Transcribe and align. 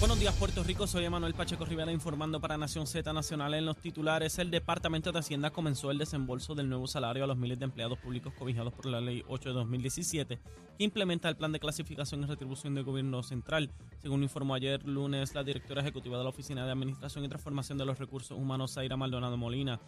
Buenos 0.00 0.20
días, 0.20 0.32
Puerto 0.36 0.62
Rico. 0.62 0.86
Soy 0.86 1.04
Emanuel 1.04 1.34
Pacheco 1.34 1.64
Rivera 1.64 1.90
informando 1.90 2.40
para 2.40 2.56
Nación 2.56 2.86
Z 2.86 3.12
Nacional. 3.12 3.54
En 3.54 3.66
los 3.66 3.78
titulares, 3.78 4.38
el 4.38 4.48
Departamento 4.48 5.10
de 5.10 5.18
Hacienda 5.18 5.50
comenzó 5.50 5.90
el 5.90 5.98
desembolso 5.98 6.54
del 6.54 6.68
nuevo 6.68 6.86
salario 6.86 7.24
a 7.24 7.26
los 7.26 7.36
miles 7.36 7.58
de 7.58 7.64
empleados 7.64 7.98
públicos 7.98 8.32
cobijados 8.38 8.72
por 8.72 8.86
la 8.86 9.00
Ley 9.00 9.24
8 9.26 9.48
de 9.48 9.54
2017, 9.56 10.38
que 10.78 10.84
implementa 10.84 11.28
el 11.28 11.36
plan 11.36 11.50
de 11.50 11.58
clasificación 11.58 12.22
y 12.22 12.26
retribución 12.26 12.76
del 12.76 12.84
gobierno 12.84 13.24
central. 13.24 13.72
Según 14.00 14.22
informó 14.22 14.54
ayer 14.54 14.86
lunes 14.86 15.34
la 15.34 15.42
directora 15.42 15.80
ejecutiva 15.80 16.16
de 16.16 16.22
la 16.22 16.30
Oficina 16.30 16.64
de 16.64 16.70
Administración 16.70 17.24
y 17.24 17.28
Transformación 17.28 17.76
de 17.76 17.84
los 17.84 17.98
Recursos 17.98 18.38
Humanos, 18.38 18.74
Zaira 18.74 18.96
Maldonado 18.96 19.36
Molina. 19.36 19.80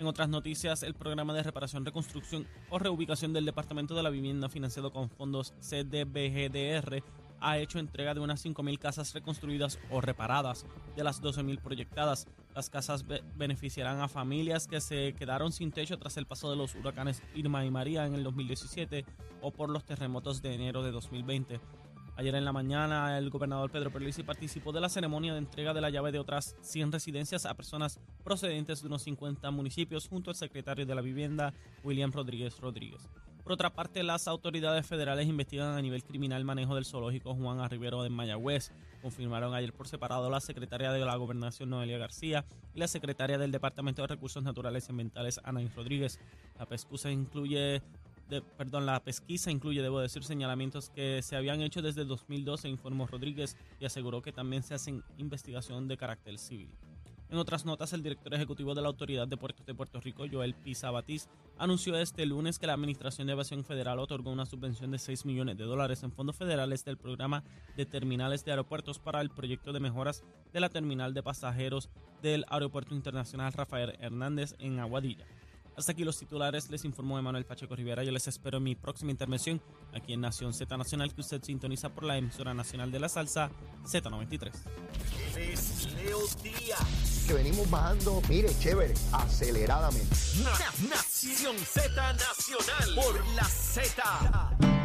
En 0.00 0.08
otras 0.08 0.28
noticias, 0.28 0.82
el 0.82 0.94
programa 0.94 1.34
de 1.34 1.44
reparación, 1.44 1.84
reconstrucción 1.84 2.48
o 2.68 2.80
reubicación 2.80 3.32
del 3.32 3.44
Departamento 3.44 3.94
de 3.94 4.02
la 4.02 4.10
Vivienda 4.10 4.48
financiado 4.48 4.92
con 4.92 5.08
fondos 5.08 5.54
CDBGDR 5.60 7.04
ha 7.42 7.58
hecho 7.58 7.78
entrega 7.78 8.14
de 8.14 8.20
unas 8.20 8.44
5.000 8.44 8.78
casas 8.78 9.12
reconstruidas 9.12 9.78
o 9.90 10.00
reparadas 10.00 10.64
de 10.96 11.04
las 11.04 11.22
12.000 11.22 11.60
proyectadas. 11.60 12.26
Las 12.54 12.70
casas 12.70 13.04
beneficiarán 13.36 14.00
a 14.00 14.08
familias 14.08 14.66
que 14.66 14.80
se 14.80 15.14
quedaron 15.14 15.52
sin 15.52 15.72
techo 15.72 15.98
tras 15.98 16.16
el 16.16 16.26
paso 16.26 16.50
de 16.50 16.56
los 16.56 16.74
huracanes 16.74 17.22
Irma 17.34 17.64
y 17.64 17.70
María 17.70 18.06
en 18.06 18.14
el 18.14 18.24
2017 18.24 19.04
o 19.40 19.50
por 19.50 19.68
los 19.68 19.84
terremotos 19.84 20.40
de 20.40 20.54
enero 20.54 20.82
de 20.82 20.92
2020. 20.92 21.60
Ayer 22.14 22.34
en 22.34 22.44
la 22.44 22.52
mañana, 22.52 23.16
el 23.16 23.30
gobernador 23.30 23.70
Pedro 23.70 23.90
Perlisi 23.90 24.22
participó 24.22 24.70
de 24.70 24.82
la 24.82 24.90
ceremonia 24.90 25.32
de 25.32 25.38
entrega 25.38 25.72
de 25.72 25.80
la 25.80 25.88
llave 25.88 26.12
de 26.12 26.18
otras 26.18 26.56
100 26.60 26.92
residencias 26.92 27.46
a 27.46 27.54
personas 27.54 28.00
procedentes 28.22 28.82
de 28.82 28.88
unos 28.88 29.02
50 29.02 29.50
municipios 29.50 30.08
junto 30.08 30.30
al 30.30 30.36
secretario 30.36 30.84
de 30.84 30.94
la 30.94 31.00
Vivienda, 31.00 31.54
William 31.82 32.12
Rodríguez 32.12 32.60
Rodríguez. 32.60 33.08
Por 33.42 33.52
otra 33.52 33.70
parte, 33.70 34.02
las 34.04 34.28
autoridades 34.28 34.86
federales 34.86 35.26
investigan 35.26 35.76
a 35.76 35.82
nivel 35.82 36.04
criminal 36.04 36.44
manejo 36.44 36.76
del 36.76 36.84
zoológico 36.84 37.34
Juan 37.34 37.58
Arribero 37.58 38.02
de 38.04 38.08
Mayagüez. 38.08 38.70
Confirmaron 39.02 39.52
ayer 39.52 39.72
por 39.72 39.88
separado 39.88 40.30
la 40.30 40.40
secretaria 40.40 40.92
de 40.92 41.04
la 41.04 41.16
Gobernación 41.16 41.70
Noelia 41.70 41.98
García 41.98 42.44
y 42.72 42.78
la 42.78 42.86
secretaria 42.86 43.38
del 43.38 43.50
Departamento 43.50 44.02
de 44.02 44.08
Recursos 44.08 44.44
Naturales 44.44 44.86
y 44.86 44.92
Ambientales 44.92 45.40
Anaís 45.42 45.74
Rodríguez. 45.74 46.20
La 46.56 46.66
pesquisa 46.66 47.10
incluye 47.10 47.82
perdón, 48.56 48.86
la 48.86 49.00
pesquisa 49.00 49.50
incluye, 49.50 49.82
debo 49.82 50.00
decir, 50.00 50.24
señalamientos 50.24 50.88
que 50.90 51.20
se 51.22 51.36
habían 51.36 51.60
hecho 51.60 51.82
desde 51.82 52.04
2012, 52.04 52.68
informó 52.68 53.06
Rodríguez, 53.06 53.56
y 53.78 53.84
aseguró 53.84 54.22
que 54.22 54.32
también 54.32 54.62
se 54.62 54.74
hacen 54.74 55.02
investigación 55.18 55.88
de 55.88 55.98
carácter 55.98 56.38
civil. 56.38 56.70
En 57.32 57.38
otras 57.38 57.64
notas, 57.64 57.94
el 57.94 58.02
director 58.02 58.34
ejecutivo 58.34 58.74
de 58.74 58.82
la 58.82 58.88
Autoridad 58.88 59.26
de 59.26 59.38
Puertos 59.38 59.64
de 59.64 59.74
Puerto 59.74 59.98
Rico, 60.02 60.26
Joel 60.30 60.52
Pisa 60.52 60.90
Batiz, 60.90 61.30
anunció 61.56 61.96
este 61.96 62.26
lunes 62.26 62.58
que 62.58 62.66
la 62.66 62.74
Administración 62.74 63.26
de 63.26 63.32
Evasión 63.32 63.64
Federal 63.64 64.00
otorgó 64.00 64.30
una 64.30 64.44
subvención 64.44 64.90
de 64.90 64.98
6 64.98 65.24
millones 65.24 65.56
de 65.56 65.64
dólares 65.64 66.02
en 66.02 66.12
fondos 66.12 66.36
federales 66.36 66.84
del 66.84 66.98
programa 66.98 67.42
de 67.74 67.86
terminales 67.86 68.44
de 68.44 68.50
aeropuertos 68.50 68.98
para 68.98 69.22
el 69.22 69.30
proyecto 69.30 69.72
de 69.72 69.80
mejoras 69.80 70.22
de 70.52 70.60
la 70.60 70.68
terminal 70.68 71.14
de 71.14 71.22
pasajeros 71.22 71.88
del 72.20 72.44
Aeropuerto 72.50 72.94
Internacional 72.94 73.54
Rafael 73.54 73.96
Hernández 73.98 74.54
en 74.58 74.78
Aguadilla. 74.78 75.24
Hasta 75.76 75.92
aquí 75.92 76.04
los 76.04 76.18
titulares, 76.18 76.70
les 76.70 76.84
informó 76.84 77.18
Emanuel 77.18 77.46
Pacheco 77.46 77.74
Rivera. 77.74 78.04
Yo 78.04 78.12
les 78.12 78.28
espero 78.28 78.58
en 78.58 78.64
mi 78.64 78.74
próxima 78.74 79.10
intervención 79.10 79.60
aquí 79.94 80.12
en 80.12 80.20
Nación 80.20 80.52
Z 80.52 80.76
Nacional, 80.76 81.14
que 81.14 81.20
usted 81.22 81.42
sintoniza 81.42 81.88
por 81.88 82.04
la 82.04 82.18
emisora 82.18 82.52
nacional 82.52 82.90
de 82.90 83.00
la 83.00 83.08
salsa 83.08 83.50
Z93. 83.84 84.52
Es 85.36 85.92
Leo 85.94 86.20
Díaz. 86.42 87.24
Que 87.26 87.34
venimos 87.34 87.70
bajando, 87.70 88.20
mire, 88.28 88.50
chévere, 88.58 88.94
aceleradamente. 89.12 90.14
Nación 90.88 91.56
Z 91.58 92.12
Nacional 92.12 92.94
por 92.94 93.26
la 93.34 93.44
Z. 93.44 94.81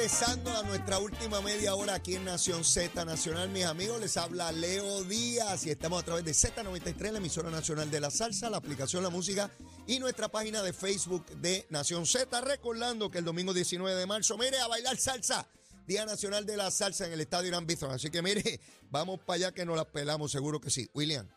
regresando 0.00 0.50
a 0.56 0.62
nuestra 0.62 0.98
última 0.98 1.42
media 1.42 1.74
hora 1.74 1.96
aquí 1.96 2.14
en 2.14 2.24
Nación 2.24 2.64
Z 2.64 3.04
Nacional, 3.04 3.50
mis 3.50 3.66
amigos, 3.66 4.00
les 4.00 4.16
habla 4.16 4.50
Leo 4.50 5.04
Díaz 5.04 5.66
y 5.66 5.70
estamos 5.70 6.00
a 6.00 6.06
través 6.06 6.24
de 6.24 6.32
Z93, 6.32 7.12
la 7.12 7.18
emisora 7.18 7.50
nacional 7.50 7.90
de 7.90 8.00
la 8.00 8.10
salsa, 8.10 8.48
la 8.48 8.56
aplicación 8.56 9.02
La 9.02 9.10
Música 9.10 9.50
y 9.86 9.98
nuestra 9.98 10.30
página 10.30 10.62
de 10.62 10.72
Facebook 10.72 11.26
de 11.42 11.66
Nación 11.68 12.06
Z, 12.06 12.40
recordando 12.40 13.10
que 13.10 13.18
el 13.18 13.26
domingo 13.26 13.52
19 13.52 13.94
de 13.94 14.06
marzo, 14.06 14.38
mire, 14.38 14.58
a 14.58 14.68
bailar 14.68 14.96
salsa. 14.96 15.46
Día 15.86 16.06
Nacional 16.06 16.46
de 16.46 16.56
la 16.56 16.70
Salsa 16.70 17.06
en 17.06 17.12
el 17.12 17.20
Estadio 17.20 17.48
Irán 17.48 17.66
Bithorn. 17.66 17.92
Así 17.92 18.10
que 18.10 18.22
mire, 18.22 18.58
vamos 18.90 19.20
para 19.20 19.34
allá 19.34 19.52
que 19.52 19.66
nos 19.66 19.76
la 19.76 19.84
pelamos, 19.84 20.32
seguro 20.32 20.62
que 20.62 20.70
sí. 20.70 20.88
William, 20.94 21.28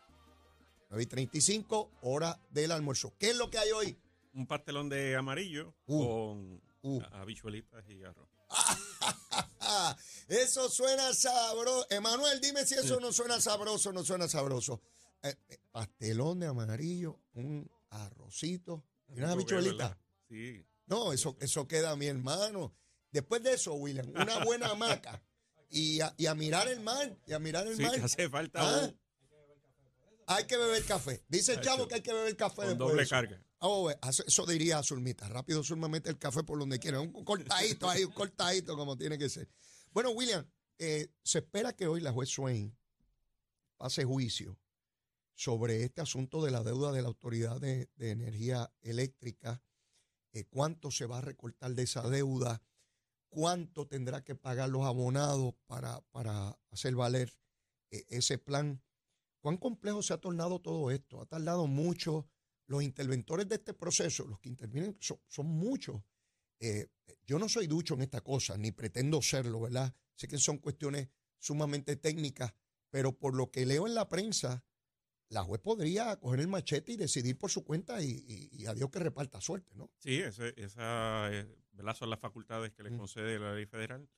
9.35, 0.88 1.90
hora 2.00 2.40
del 2.48 2.72
almuerzo. 2.72 3.12
¿Qué 3.18 3.28
es 3.28 3.36
lo 3.36 3.50
que 3.50 3.58
hay 3.58 3.72
hoy? 3.72 3.98
Un 4.32 4.46
pastelón 4.46 4.88
de 4.88 5.16
amarillo 5.16 5.74
uh. 5.86 6.06
con 6.06 6.62
uh. 6.80 7.02
habichuelitas 7.12 7.84
y 7.90 8.02
arroz. 8.04 8.33
eso 10.28 10.68
suena 10.68 11.12
sabroso. 11.14 11.86
Emanuel, 11.90 12.40
dime 12.40 12.64
si 12.64 12.74
eso 12.74 13.00
no 13.00 13.12
suena 13.12 13.40
sabroso, 13.40 13.92
no 13.92 14.04
suena 14.04 14.28
sabroso. 14.28 14.80
Eh, 15.22 15.34
eh, 15.48 15.58
pastelón 15.70 16.40
de 16.40 16.46
amarillo, 16.46 17.18
un 17.34 17.70
arrocito 17.90 18.84
y 19.08 19.18
una 19.18 19.32
habichuelita. 19.32 19.98
Sí. 20.28 20.64
No, 20.86 21.12
eso, 21.12 21.36
eso 21.40 21.66
queda 21.66 21.96
mi 21.96 22.06
hermano. 22.06 22.74
Después 23.10 23.42
de 23.42 23.54
eso, 23.54 23.74
William, 23.74 24.08
una 24.10 24.44
buena 24.44 24.68
hamaca. 24.70 25.22
Y 25.70 26.00
a, 26.00 26.14
y 26.16 26.26
a 26.26 26.34
mirar 26.34 26.68
el 26.68 26.80
mar, 26.80 27.16
y 27.26 27.32
a 27.32 27.38
mirar 27.38 27.66
el 27.66 27.76
sí, 27.76 27.82
mar. 27.82 27.98
hace 28.02 28.28
falta 28.28 28.60
¿Ah? 28.62 28.92
Hay 30.26 30.46
que 30.46 30.56
beber 30.56 30.84
café. 30.84 31.22
Dice 31.28 31.54
el 31.54 31.60
chavo 31.60 31.86
que 31.86 31.96
hay 31.96 32.00
que 32.00 32.12
beber 32.12 32.36
café 32.36 32.56
con 32.56 32.68
después 32.68 32.88
doble 32.90 33.06
carga. 33.06 33.42
Oh, 33.66 33.90
eso 33.90 34.44
diría 34.44 34.82
Zulmita. 34.82 35.26
Rápido 35.26 35.64
Zulma 35.64 35.88
mete 35.88 36.10
el 36.10 36.18
café 36.18 36.44
por 36.44 36.58
donde 36.58 36.78
quiera. 36.78 37.00
Un 37.00 37.24
cortadito 37.24 37.88
ahí, 37.88 38.04
un 38.04 38.12
cortadito 38.12 38.76
como 38.76 38.94
tiene 38.98 39.16
que 39.16 39.30
ser. 39.30 39.48
Bueno, 39.90 40.10
William, 40.10 40.46
eh, 40.78 41.08
se 41.22 41.38
espera 41.38 41.72
que 41.72 41.86
hoy 41.86 42.02
la 42.02 42.12
juez 42.12 42.28
Swain 42.28 42.76
pase 43.78 44.04
juicio 44.04 44.58
sobre 45.32 45.82
este 45.82 46.02
asunto 46.02 46.44
de 46.44 46.50
la 46.50 46.62
deuda 46.62 46.92
de 46.92 47.00
la 47.00 47.08
Autoridad 47.08 47.58
de, 47.58 47.88
Energía 47.96 48.70
Eléctrica. 48.82 49.62
Eh, 50.32 50.44
¿Cuánto 50.44 50.90
se 50.90 51.06
va 51.06 51.18
a 51.18 51.22
recortar 51.22 51.74
de 51.74 51.84
esa 51.84 52.06
deuda? 52.10 52.60
¿Cuánto 53.30 53.86
tendrá 53.86 54.22
que 54.22 54.34
pagar 54.34 54.68
los 54.68 54.84
abonados 54.84 55.54
para, 55.66 56.02
para 56.10 56.58
hacer 56.70 56.96
valer 56.96 57.32
eh, 57.90 58.04
ese 58.10 58.36
plan? 58.36 58.82
¿Cuán 59.40 59.56
complejo 59.56 60.02
se 60.02 60.12
ha 60.12 60.18
tornado 60.18 60.60
todo 60.60 60.90
esto? 60.90 61.22
Ha 61.22 61.26
tardado 61.26 61.66
mucho. 61.66 62.28
Los 62.66 62.82
interventores 62.82 63.48
de 63.48 63.56
este 63.56 63.74
proceso, 63.74 64.26
los 64.26 64.40
que 64.40 64.48
intervienen, 64.48 64.96
son, 65.00 65.46
muchos. 65.46 66.02
Eh, 66.60 66.88
yo 67.26 67.38
no 67.38 67.48
soy 67.48 67.66
ducho 67.66 67.94
en 67.94 68.02
esta 68.02 68.22
cosa, 68.22 68.56
ni 68.56 68.72
pretendo 68.72 69.20
serlo, 69.20 69.60
¿verdad? 69.60 69.94
Sé 70.14 70.28
que 70.28 70.38
son 70.38 70.58
cuestiones 70.58 71.08
sumamente 71.38 71.96
técnicas, 71.96 72.54
pero 72.90 73.12
por 73.12 73.34
lo 73.34 73.50
que 73.50 73.66
leo 73.66 73.86
en 73.86 73.94
la 73.94 74.08
prensa, 74.08 74.64
la 75.28 75.42
juez 75.42 75.60
podría 75.60 76.16
coger 76.16 76.40
el 76.40 76.48
machete 76.48 76.92
y 76.92 76.96
decidir 76.96 77.36
por 77.36 77.50
su 77.50 77.64
cuenta 77.64 78.00
y, 78.02 78.64
a 78.66 78.74
Dios 78.74 78.90
que 78.90 78.98
reparta 78.98 79.40
suerte, 79.40 79.74
¿no? 79.74 79.90
Sí, 79.98 80.20
esa, 80.20 80.48
esa 80.48 81.28
¿verdad? 81.72 81.94
son 81.94 82.10
las 82.10 82.20
facultades 82.20 82.72
que 82.72 82.82
le 82.82 82.96
concede 82.96 83.38
la 83.38 83.54
ley 83.54 83.66
federal. 83.66 84.08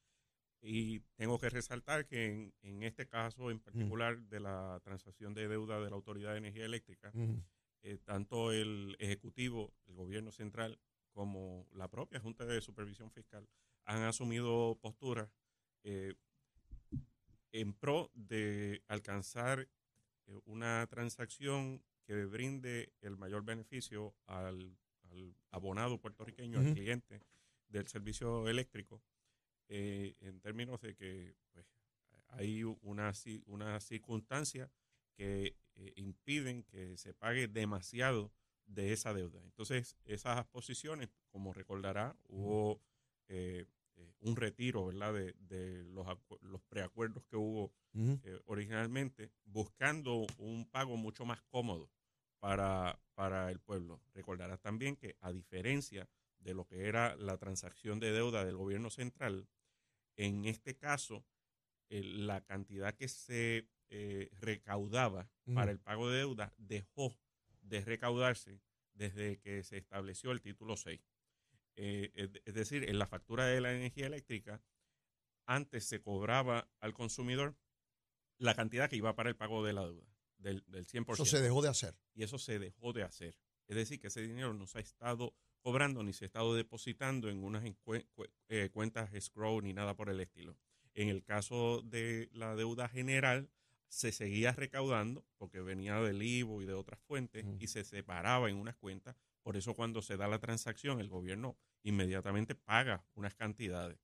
Y 0.61 1.01
tengo 1.17 1.39
que 1.39 1.49
resaltar 1.49 2.07
que 2.07 2.53
en, 2.63 2.83
este 2.83 3.07
caso 3.07 3.51
en 3.51 3.61
particular 3.61 4.19
de 4.23 4.41
la 4.41 4.81
transacción 4.83 5.35
de 5.35 5.49
deuda 5.49 5.81
de 5.81 5.91
la 5.91 5.97
Autoridad 5.97 6.33
de 6.33 6.39
Energía 6.39 6.65
Eléctrica, 6.65 7.13
eh, 7.87 7.99
tanto 7.99 8.51
el 8.51 8.97
Ejecutivo, 8.99 9.73
el 9.87 9.95
Gobierno 9.95 10.33
Central, 10.33 10.77
como 11.13 11.69
la 11.73 11.87
propia 11.89 12.19
Junta 12.19 12.45
de 12.45 12.61
Supervisión 12.61 13.13
Fiscal 13.13 13.49
han 13.85 14.03
asumido 14.03 14.77
posturas 14.83 15.31
eh, 15.85 16.15
en 17.53 17.73
pro 17.75 18.11
de 18.13 18.83
alcanzar 18.89 19.61
eh, 19.61 20.41
una 20.47 20.85
transacción 20.89 21.81
que 22.03 22.25
brinde 22.25 22.93
el 23.03 23.17
mayor 23.17 23.45
beneficio 23.45 24.17
al, 24.27 24.77
al 25.05 25.37
abonado 25.53 26.01
puertorriqueño, 26.01 26.59
al 26.59 26.75
cliente 26.75 27.21
del 27.69 27.87
servicio 27.87 28.49
eléctrico, 28.49 29.01
en 29.69 30.41
términos 30.41 30.81
de 30.81 30.97
que 30.97 31.37
pues, 31.53 31.67
hay 32.31 32.65
una, 32.65 33.13
una 33.47 33.79
circunstancia 33.79 34.73
que 35.17 35.55
eh, 35.77 35.93
impiden 35.97 36.63
que 36.65 36.97
se 36.97 37.15
pague 37.15 37.49
demasiado 37.49 38.33
de 38.67 38.93
esa 38.93 39.15
deuda. 39.15 39.43
Entonces, 39.45 39.97
esas 40.05 40.45
posiciones, 40.47 41.09
como 41.31 41.53
recordará, 41.53 42.17
hubo 42.29 42.81
eh, 43.29 43.65
eh, 43.97 44.13
un 44.21 44.37
retiro 44.37 44.87
¿verdad? 44.87 45.15
de, 45.15 45.35
de 45.39 45.85
los, 45.85 46.07
acu- 46.07 46.41
los 46.41 46.61
preacuerdos 46.63 47.25
que 47.25 47.37
hubo 47.37 47.73
eh, 48.25 48.39
originalmente, 48.47 49.31
buscando 49.45 50.27
un 50.39 50.69
pago 50.71 50.97
mucho 50.97 51.25
más 51.25 51.41
cómodo 51.45 51.91
para, 52.41 53.01
para 53.15 53.51
el 53.51 53.59
pueblo. 53.61 54.03
Recordarás 54.13 54.61
también 54.61 54.97
que 54.97 55.17
a 55.21 55.33
diferencia 55.33 56.09
de 56.41 56.55
lo 56.55 56.67
que 56.67 56.87
era 56.87 57.17
la 57.17 57.39
transacción 57.39 57.99
de 57.99 58.13
deuda 58.13 58.45
del 58.45 58.57
gobierno 58.57 58.91
central, 58.91 59.49
en 60.17 60.45
este 60.45 60.77
caso, 60.77 61.25
eh, 61.89 62.03
la 62.03 62.41
cantidad 62.43 62.95
que 62.95 63.09
se 63.09 63.69
eh, 63.89 64.31
recaudaba 64.41 65.31
para 65.55 65.71
el 65.71 65.79
pago 65.79 66.11
de 66.11 66.19
deuda 66.19 66.53
dejó 66.57 67.17
de 67.61 67.85
recaudarse 67.85 68.61
desde 68.95 69.39
que 69.39 69.63
se 69.63 69.77
estableció 69.77 70.33
el 70.33 70.41
título 70.41 70.77
6. 70.77 71.01
Eh, 71.77 72.31
es, 72.45 72.55
decir, 72.55 72.89
en 72.89 72.99
la 72.99 73.07
factura 73.07 73.47
de 73.47 73.61
la 73.61 73.73
energía 73.73 74.07
eléctrica, 74.07 74.63
antes 75.45 75.85
se 75.85 76.01
cobraba 76.01 76.69
al 76.81 76.95
consumidor 76.95 77.57
la 78.39 78.55
cantidad 78.55 78.89
que 78.89 78.97
iba 78.97 79.15
para 79.15 79.29
el 79.29 79.37
pago 79.37 79.65
de 79.65 79.73
la 79.73 79.83
deuda, 79.83 80.17
del, 80.39 80.65
del 80.67 80.87
100%. 80.87 81.13
Eso 81.13 81.25
se 81.25 81.41
dejó 81.41 81.63
de 81.63 81.69
hacer. 81.69 81.95
y 82.15 82.23
eso 82.23 82.39
se 82.39 82.59
dejó 82.59 82.93
de 82.93 83.03
hacer. 83.03 83.39
Es 83.69 83.77
decir, 83.77 84.01
que 84.01 84.09
ese 84.09 84.23
dinero 84.23 84.55
no 84.55 84.67
se 84.67 84.79
ha 84.79 84.81
estado 84.81 85.35
cobrando 85.61 86.05
ni 86.05 86.13
se 86.13 86.25
ha 86.25 86.27
estado 86.27 86.55
depositando 86.55 87.29
en 87.29 87.43
unas 87.43 87.65
eh, 87.65 88.71
cuentas 88.73 89.13
escrow 89.13 89.61
ni 89.61 89.73
nada 89.73 89.97
por 89.97 90.09
el 90.09 90.21
estilo. 90.21 90.57
En 90.95 91.09
el 91.09 91.25
caso 91.25 91.83
de 91.83 92.31
la 92.33 92.55
deuda 92.55 92.89
general, 92.89 93.51
se 93.89 94.13
seguía 94.13 94.53
recaudando 94.53 95.25
porque 95.37 95.61
venía 95.61 96.01
del 96.01 96.23
IVO 96.23 96.63
y 96.63 96.67
de 96.67 96.75
otras 96.75 97.01
fuentes 97.01 97.45
y 97.59 97.67
se 97.69 97.85
separaba 97.85 98.51
en 98.51 98.57
unas 98.57 98.77
cuentas. 98.77 99.17
Por 99.43 99.57
eso 99.57 99.75
cuando 99.75 100.03
se 100.03 100.17
da 100.17 100.29
la 100.29 100.39
transacción, 100.39 101.01
el 101.01 101.09
gobierno 101.09 101.57
inmediatamente 101.83 102.55
paga 102.55 103.05
unas 103.15 103.35
cantidades. 103.35 103.99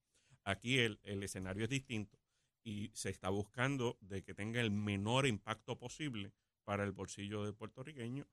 Aquí 0.45 0.79
el, 0.79 1.01
el 1.03 1.23
escenario 1.23 1.65
es 1.65 1.71
distinto 1.71 2.19
y 2.65 2.91
se 2.95 3.11
está 3.11 3.29
buscando 3.29 3.99
de 4.01 4.23
que 4.23 4.35
tenga 4.35 4.61
el 4.61 4.71
menor 4.71 5.27
impacto 5.27 5.79
posible 5.79 6.33
para 6.65 6.85
el 6.85 6.93
bolsillo 6.93 7.45
del 7.45 7.55
puertorriqueño, 7.55 8.29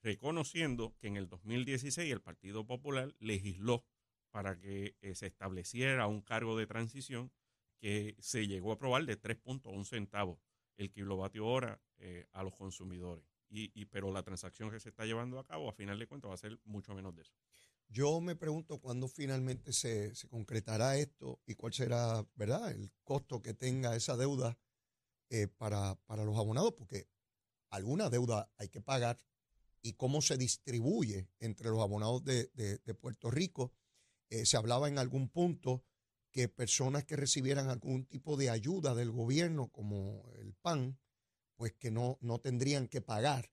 reconociendo 0.00 0.94
que 0.98 1.08
en 1.08 1.16
el 1.16 1.28
2016 1.28 2.10
el 2.12 2.20
Partido 2.20 2.64
Popular 2.66 3.14
legisló 3.18 3.84
para 4.30 4.58
que 4.58 4.96
eh, 5.00 5.14
se 5.14 5.26
estableciera 5.26 6.06
un 6.06 6.22
cargo 6.22 6.56
de 6.56 6.66
transición 6.66 7.32
que 7.80 8.16
se 8.20 8.46
llegó 8.46 8.70
a 8.70 8.74
aprobar 8.74 9.04
de 9.06 9.20
3.1 9.20 9.84
centavos 9.84 10.38
el 10.78 10.90
kilovatio 10.90 11.46
hora 11.46 11.80
eh, 11.98 12.26
a 12.32 12.42
los 12.42 12.56
consumidores. 12.56 13.24
Y, 13.50 13.86
pero 13.86 14.12
la 14.12 14.22
transacción 14.22 14.70
que 14.70 14.78
se 14.78 14.90
está 14.90 15.04
llevando 15.06 15.38
a 15.38 15.44
cabo, 15.46 15.68
a 15.70 15.72
final 15.72 15.98
de 15.98 16.06
cuentas, 16.06 16.30
va 16.30 16.34
a 16.34 16.38
ser 16.38 16.58
mucho 16.64 16.94
menos 16.94 17.14
de 17.16 17.22
eso. 17.22 17.32
Yo 17.88 18.20
me 18.20 18.36
pregunto 18.36 18.78
cuándo 18.78 19.08
finalmente 19.08 19.72
se, 19.72 20.14
se 20.14 20.28
concretará 20.28 20.98
esto 20.98 21.40
y 21.46 21.54
cuál 21.54 21.72
será, 21.72 22.26
¿verdad?, 22.34 22.70
el 22.70 22.90
costo 23.04 23.40
que 23.40 23.54
tenga 23.54 23.96
esa 23.96 24.16
deuda 24.18 24.58
eh, 25.30 25.48
para, 25.48 25.94
para 26.04 26.24
los 26.24 26.36
abonados, 26.36 26.74
porque 26.74 27.08
alguna 27.70 28.10
deuda 28.10 28.50
hay 28.58 28.68
que 28.68 28.82
pagar 28.82 29.18
y 29.80 29.94
cómo 29.94 30.20
se 30.20 30.36
distribuye 30.36 31.30
entre 31.38 31.70
los 31.70 31.80
abonados 31.80 32.22
de, 32.24 32.48
de- 32.54 32.78
de 32.78 32.94
Puerto 32.94 33.30
Rico. 33.30 33.72
Eh, 34.28 34.44
se 34.44 34.58
hablaba 34.58 34.88
en 34.88 34.98
algún 34.98 35.30
punto 35.30 35.82
que 36.38 36.48
personas 36.48 37.04
que 37.04 37.16
recibieran 37.16 37.68
algún 37.68 38.06
tipo 38.06 38.36
de 38.36 38.48
ayuda 38.48 38.94
del 38.94 39.10
gobierno, 39.10 39.72
como 39.72 40.32
el 40.38 40.54
PAN, 40.54 40.96
pues 41.56 41.72
que 41.72 41.90
no, 41.90 42.16
no 42.20 42.38
tendrían 42.38 42.86
que 42.86 43.00
pagar. 43.00 43.50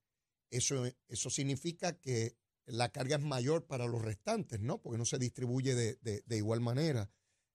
Eso, 0.52 0.86
eso 1.08 1.32
significa 1.32 2.00
que 2.00 2.38
la 2.68 2.92
carga 2.92 3.16
es 3.16 3.24
mayor 3.24 3.66
para 3.66 3.88
los 3.88 4.04
restantes, 4.04 4.60
¿no? 4.60 4.84
Porque 4.84 5.00
no 5.00 5.06
se 5.06 5.18
distribuye 5.18 5.74
de, 5.74 5.96
de- 5.96 6.38
igual 6.38 6.62
manera. 6.62 7.10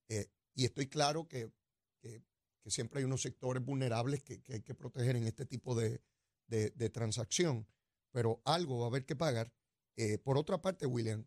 Eh, 0.08 0.26
y 0.56 0.64
estoy 0.64 0.88
claro 0.88 1.28
que, 1.28 1.52
que- 2.00 2.24
siempre 2.66 2.98
hay 2.98 3.04
unos 3.04 3.22
sectores 3.22 3.64
vulnerables 3.64 4.24
que, 4.24 4.42
que 4.42 4.54
hay 4.54 4.62
que 4.62 4.74
proteger 4.74 5.14
en 5.14 5.28
este 5.28 5.46
tipo 5.46 5.76
de, 5.76 6.02
de- 6.48 6.70
de 6.70 6.90
transacción, 6.90 7.68
pero 8.10 8.42
algo 8.44 8.80
va 8.80 8.86
a 8.86 8.88
haber 8.88 9.06
que 9.06 9.14
pagar. 9.14 9.52
Eh, 9.94 10.18
por 10.18 10.36
otra 10.38 10.60
parte, 10.60 10.86
William, 10.86 11.24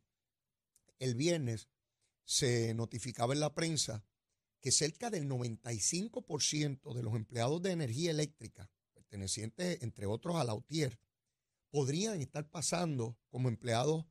el 0.99 1.15
viernes 1.15 1.69
se 2.25 2.73
notificaba 2.73 3.33
en 3.33 3.39
la 3.39 3.53
prensa 3.53 4.03
que 4.61 4.71
cerca 4.71 5.09
del 5.09 5.27
95% 5.27 6.93
de 6.93 7.03
los 7.03 7.15
empleados 7.15 7.61
de 7.61 7.71
energía 7.71 8.11
eléctrica, 8.11 8.69
pertenecientes, 8.93 9.81
entre 9.81 10.05
otros, 10.05 10.35
a 10.35 10.43
la 10.43 10.53
UTIER, 10.53 10.99
podrían 11.69 12.21
estar 12.21 12.49
pasando 12.49 13.17
como 13.29 13.49
empleados 13.49 14.05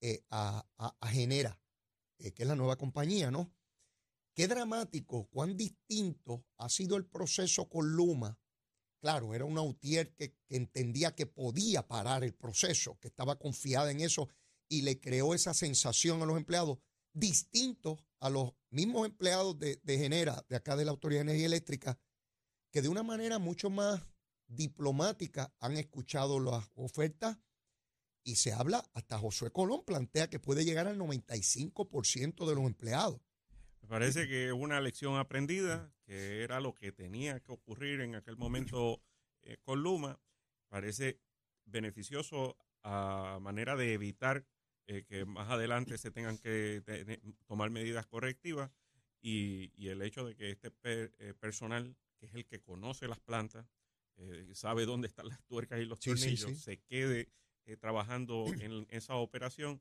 eh, 0.00 0.24
a, 0.30 0.66
a- 0.78 1.08
Genera, 1.08 1.60
eh, 2.18 2.32
que 2.32 2.42
es 2.42 2.48
la 2.48 2.56
nueva 2.56 2.76
compañía, 2.76 3.30
¿no? 3.30 3.52
Qué 4.34 4.48
dramático, 4.48 5.28
cuán 5.28 5.56
distinto 5.56 6.44
ha 6.56 6.68
sido 6.68 6.96
el 6.96 7.04
proceso 7.06 7.68
con 7.68 7.92
Luma. 7.92 8.40
Claro, 9.00 9.34
era 9.34 9.44
una 9.44 9.62
UTIER 9.62 10.14
que, 10.14 10.34
que 10.46 10.56
entendía 10.56 11.14
que 11.14 11.26
podía 11.26 11.86
parar 11.86 12.24
el 12.24 12.34
proceso, 12.34 12.98
que 12.98 13.08
estaba 13.08 13.38
confiada 13.38 13.90
en 13.90 14.00
eso 14.00 14.28
y 14.68 14.82
le 14.82 15.00
creó 15.00 15.34
esa 15.34 15.52
sensación 15.54 16.22
a 16.22 16.26
los 16.26 16.36
empleados, 16.36 16.78
distinto 17.12 17.98
a 18.20 18.30
los 18.30 18.52
mismos 18.70 19.06
empleados 19.06 19.58
de, 19.58 19.80
de 19.82 19.98
Genera, 19.98 20.44
de 20.48 20.56
acá 20.56 20.76
de 20.76 20.84
la 20.84 20.92
Autoridad 20.92 21.20
de 21.20 21.30
Energía 21.30 21.46
Eléctrica, 21.46 21.98
que 22.70 22.82
de 22.82 22.88
una 22.88 23.02
manera 23.02 23.38
mucho 23.38 23.70
más 23.70 24.02
diplomática 24.46 25.52
han 25.60 25.76
escuchado 25.76 26.40
las 26.40 26.70
ofertas 26.74 27.38
y 28.24 28.36
se 28.36 28.52
habla, 28.52 28.84
hasta 28.94 29.18
Josué 29.18 29.50
Colón 29.50 29.84
plantea 29.84 30.30
que 30.30 30.38
puede 30.38 30.64
llegar 30.64 30.86
al 30.86 30.98
95% 30.98 32.46
de 32.46 32.54
los 32.54 32.64
empleados. 32.64 33.20
Me 33.80 33.88
parece 33.88 34.28
que 34.28 34.46
es 34.46 34.52
una 34.52 34.80
lección 34.80 35.16
aprendida, 35.16 35.92
que 36.04 36.42
era 36.42 36.60
lo 36.60 36.74
que 36.74 36.92
tenía 36.92 37.40
que 37.40 37.52
ocurrir 37.52 38.00
en 38.00 38.14
aquel 38.14 38.36
momento 38.36 39.02
eh, 39.42 39.56
con 39.62 39.82
Luma. 39.82 40.20
Parece 40.68 41.20
beneficioso 41.64 42.56
a 42.84 43.38
manera 43.40 43.76
de 43.76 43.92
evitar 43.92 44.46
eh, 44.86 45.04
que 45.04 45.24
más 45.24 45.50
adelante 45.50 45.98
se 45.98 46.10
tengan 46.10 46.38
que 46.38 46.82
tomar 47.46 47.70
medidas 47.70 48.06
correctivas 48.06 48.70
y, 49.20 49.72
y 49.76 49.88
el 49.88 50.02
hecho 50.02 50.24
de 50.26 50.34
que 50.34 50.50
este 50.50 50.70
per- 50.70 51.14
eh, 51.18 51.34
personal, 51.34 51.96
que 52.18 52.26
es 52.26 52.34
el 52.34 52.46
que 52.46 52.60
conoce 52.60 53.08
las 53.08 53.20
plantas, 53.20 53.66
eh, 54.16 54.48
sabe 54.54 54.84
dónde 54.86 55.08
están 55.08 55.28
las 55.28 55.42
tuercas 55.44 55.80
y 55.80 55.84
los 55.86 56.00
Sí, 56.00 56.10
tornillos, 56.10 56.50
sí. 56.50 56.56
se 56.56 56.78
quede 56.82 57.28
eh, 57.66 57.76
trabajando 57.76 58.46
en 58.60 58.86
esa 58.90 59.14
operación, 59.16 59.80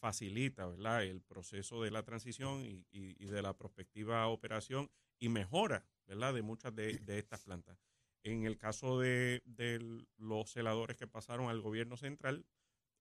facilita 0.00 0.66
¿verdad? 0.66 1.04
el 1.04 1.22
proceso 1.22 1.82
de 1.82 1.90
la 1.90 2.02
transición 2.02 2.62
y, 2.64 2.84
y- 2.90 3.16
y 3.18 3.26
de 3.26 3.40
la 3.40 3.56
prospectiva 3.56 4.26
operación 4.26 4.90
y 5.18 5.28
mejora 5.28 5.86
¿verdad? 6.06 6.34
de 6.34 6.42
muchas 6.42 6.74
de, 6.74 6.98
de 6.98 7.18
estas 7.18 7.40
plantas. 7.40 7.78
En 8.22 8.44
el 8.44 8.58
caso 8.58 8.98
de, 8.98 9.40
de 9.46 10.04
los 10.16 10.50
celadores 10.50 10.96
que 10.96 11.06
pasaron 11.06 11.48
al 11.48 11.60
gobierno 11.60 11.96
central, 11.96 12.44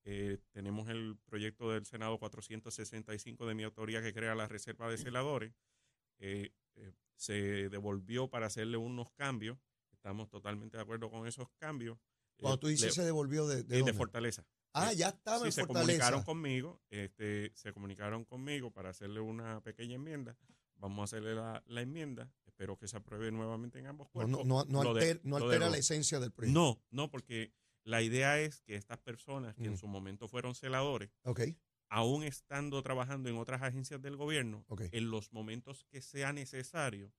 eh, 0.10 0.38
tenemos 0.52 0.88
el 0.88 1.18
proyecto 1.26 1.70
del 1.70 1.86
Senado 1.86 2.18
465 2.18 3.46
de 3.46 3.56
mi 3.56 3.64
autoría 3.64 4.02
que 4.02 4.14
crea 4.14 4.36
la 4.36 4.48
reserva 4.48 4.90
de 4.90 4.98
celadores. 4.98 5.54
Eh, 6.20 6.52
eh, 6.76 6.94
se 7.16 7.68
devolvió 7.70 8.30
para 8.30 8.46
hacerle 8.48 8.78
unos 8.78 9.12
cambios. 9.12 9.58
Estamos 9.92 10.30
totalmente 10.30 10.78
de 10.78 10.84
acuerdo 10.84 11.10
con 11.10 11.28
esos 11.28 11.50
cambios. 11.58 11.98
Cuando 12.38 12.58
tú 12.60 12.68
dices 12.68 12.86
le- 12.88 12.92
se 12.94 13.04
devolvió 13.04 13.48
de, 13.48 13.64
de? 13.64 13.94
Fortaleza. 13.94 14.46
Ah, 14.74 14.94
ya 14.94 15.10
estaba 15.10 15.40
sí, 15.40 15.46
en 15.48 15.52
se 15.52 15.62
Fortaleza. 15.66 15.88
comunicaron 15.88 16.24
conmigo, 16.24 16.82
este, 16.90 17.52
se 17.56 17.74
comunicaron 17.74 18.24
conmigo 18.26 18.72
para 18.72 18.92
hacerle 18.92 19.20
una 19.20 19.60
pequeña 19.62 19.96
enmienda. 19.96 20.38
Vamos 20.76 21.00
a 21.00 21.04
hacerle 21.06 21.34
la, 21.36 21.64
la 21.66 21.82
enmienda. 21.82 22.32
Espero 22.46 22.78
que 22.78 22.88
se 22.88 22.96
apruebe 22.96 23.30
nuevamente 23.32 23.80
en 23.80 23.88
ambos 23.88 24.08
cuerpos. 24.10 24.46
no, 24.46 24.64
no, 24.64 24.66
no 24.70 24.84
Lo 24.84 24.94
de- 24.94 25.02
alter- 25.02 25.22
no 25.24 25.40
lo 25.40 25.46
altera 25.46 25.70
la 25.70 25.78
esencia 25.78 26.20
del 26.20 26.32
proyecto. 26.32 26.58
No, 26.60 26.82
no, 26.92 27.10
porque 27.10 27.52
la 27.88 28.01
idea 28.01 28.39
es 28.39 28.62
que 28.62 28.75
estas 28.75 29.00
personas 29.00 29.56
que 29.56 29.63
Mm. 29.70 29.74
en 29.74 29.77
su 29.77 29.88
momento 29.88 30.27
fueron 30.27 30.53
celadores, 30.56 31.10
aún 31.89 32.24
estando 32.24 32.82
trabajando 32.84 33.29
en 33.29 33.38
otras 33.38 33.62
agencias 33.62 34.01
del 34.01 34.17
gobierno, 34.17 34.65
en 34.91 35.10
los 35.10 35.32
momentos 35.32 35.86
que 35.86 36.01
sea 36.01 36.34
necesario, 36.34 37.13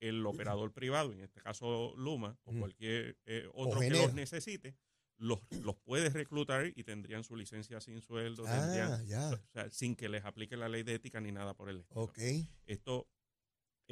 el 0.00 0.24
operador 0.26 0.72
privado, 0.72 1.12
en 1.12 1.20
este 1.20 1.40
caso 1.40 1.94
Luma 1.96 2.38
o 2.44 2.52
cualquier 2.60 3.18
eh, 3.26 3.48
otro 3.52 3.80
que 3.80 3.90
los 3.90 4.14
necesite, 4.14 4.76
los, 5.16 5.40
los 5.62 5.76
puede 5.76 6.08
reclutar 6.10 6.66
y 6.74 6.82
tendrían 6.84 7.22
su 7.24 7.36
licencia 7.36 7.80
sin 7.80 8.00
sueldo, 8.00 8.44
Ah, 8.46 8.58
tendrían- 8.60 9.06
ya. 9.06 9.30
o 9.32 9.38
sea, 9.52 9.70
sin 9.70 9.94
que 9.94 10.08
les 10.08 10.24
aplique 10.24 10.56
la 10.56 10.68
ley 10.68 10.82
de 10.82 10.94
ética 10.94 11.20
ni 11.20 11.30
nada 11.32 11.54
por 11.54 11.68
el 11.68 11.80
estilo. 11.80 12.00
Esto 12.66 13.08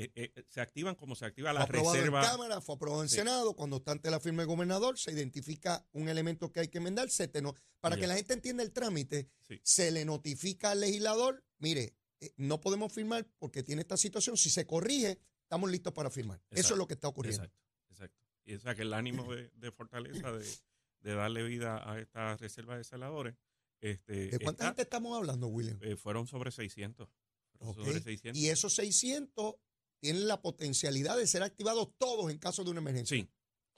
eh, 0.04 0.32
eh, 0.36 0.44
se 0.48 0.60
activan 0.60 0.94
como 0.94 1.14
se 1.14 1.24
activa 1.24 1.50
Fue 1.50 1.58
la 1.58 1.64
aprobado 1.64 1.94
en 1.94 2.00
reserva. 2.00 2.22
Cámara, 2.22 2.60
fue 2.60 2.74
aprobado 2.76 3.02
en 3.02 3.08
Sí. 3.08 3.16
Senado. 3.16 3.54
Cuando 3.54 3.76
está 3.78 3.92
ante 3.92 4.10
la 4.10 4.20
firma 4.20 4.42
del 4.42 4.48
gobernador, 4.48 4.98
se 4.98 5.12
identifica 5.12 5.86
un 5.92 6.08
elemento 6.08 6.52
que 6.52 6.60
hay 6.60 6.68
que 6.68 6.78
enmendar. 6.78 7.10
Se 7.10 7.28
te 7.28 7.42
no- 7.42 7.54
para 7.80 7.96
que 7.96 8.06
la 8.06 8.14
gente 8.16 8.34
entienda 8.34 8.62
el 8.62 8.72
trámite, 8.72 9.28
Sí. 9.40 9.60
se 9.62 9.90
le 9.90 10.04
notifica 10.04 10.70
al 10.72 10.80
legislador, 10.80 11.44
mire, 11.58 11.94
eh, 12.20 12.32
no 12.36 12.60
podemos 12.60 12.92
firmar 12.92 13.26
porque 13.38 13.62
tiene 13.62 13.82
esta 13.82 13.96
situación. 13.96 14.36
Si 14.36 14.50
se 14.50 14.66
corrige, 14.66 15.18
estamos 15.42 15.70
listos 15.70 15.92
para 15.92 16.10
firmar. 16.10 16.40
Eso 16.50 16.74
es 16.74 16.78
lo 16.78 16.86
que 16.86 16.94
está 16.94 17.08
ocurriendo. 17.08 17.42
Exacto, 17.44 17.62
exacto. 17.90 18.24
Y 18.44 18.54
o 18.54 18.60
sea 18.60 18.74
que 18.74 18.82
el 18.82 18.92
ánimo 18.92 19.34
de, 19.34 19.50
de 19.54 19.70
fortaleza 19.72 20.32
de, 20.32 20.46
de 21.00 21.14
darle 21.14 21.42
vida 21.44 21.90
a 21.90 21.98
esta 21.98 22.36
reserva 22.36 22.76
de 22.76 22.84
celadores. 22.84 23.36
Este, 23.80 24.28
¿De 24.28 24.38
cuánta 24.40 24.66
gente 24.66 24.82
estamos 24.82 25.16
hablando, 25.16 25.46
William? 25.48 25.78
eh, 25.82 25.96
fueron 25.96 26.26
sobre 26.26 26.50
600. 26.50 27.08
Fueron 27.52 27.68
Ok. 27.78 27.86
Sobre 27.86 28.00
600. 28.02 28.38
Y 28.40 28.48
esos 28.50 28.74
600 28.74 29.54
tienen 30.00 30.26
la 30.26 30.40
potencialidad 30.42 31.16
de 31.16 31.26
ser 31.26 31.42
activados 31.42 31.90
todos 31.98 32.30
en 32.30 32.38
caso 32.38 32.64
de 32.64 32.70
una 32.70 32.80
emergencia. 32.80 33.16
Sí. 33.16 33.28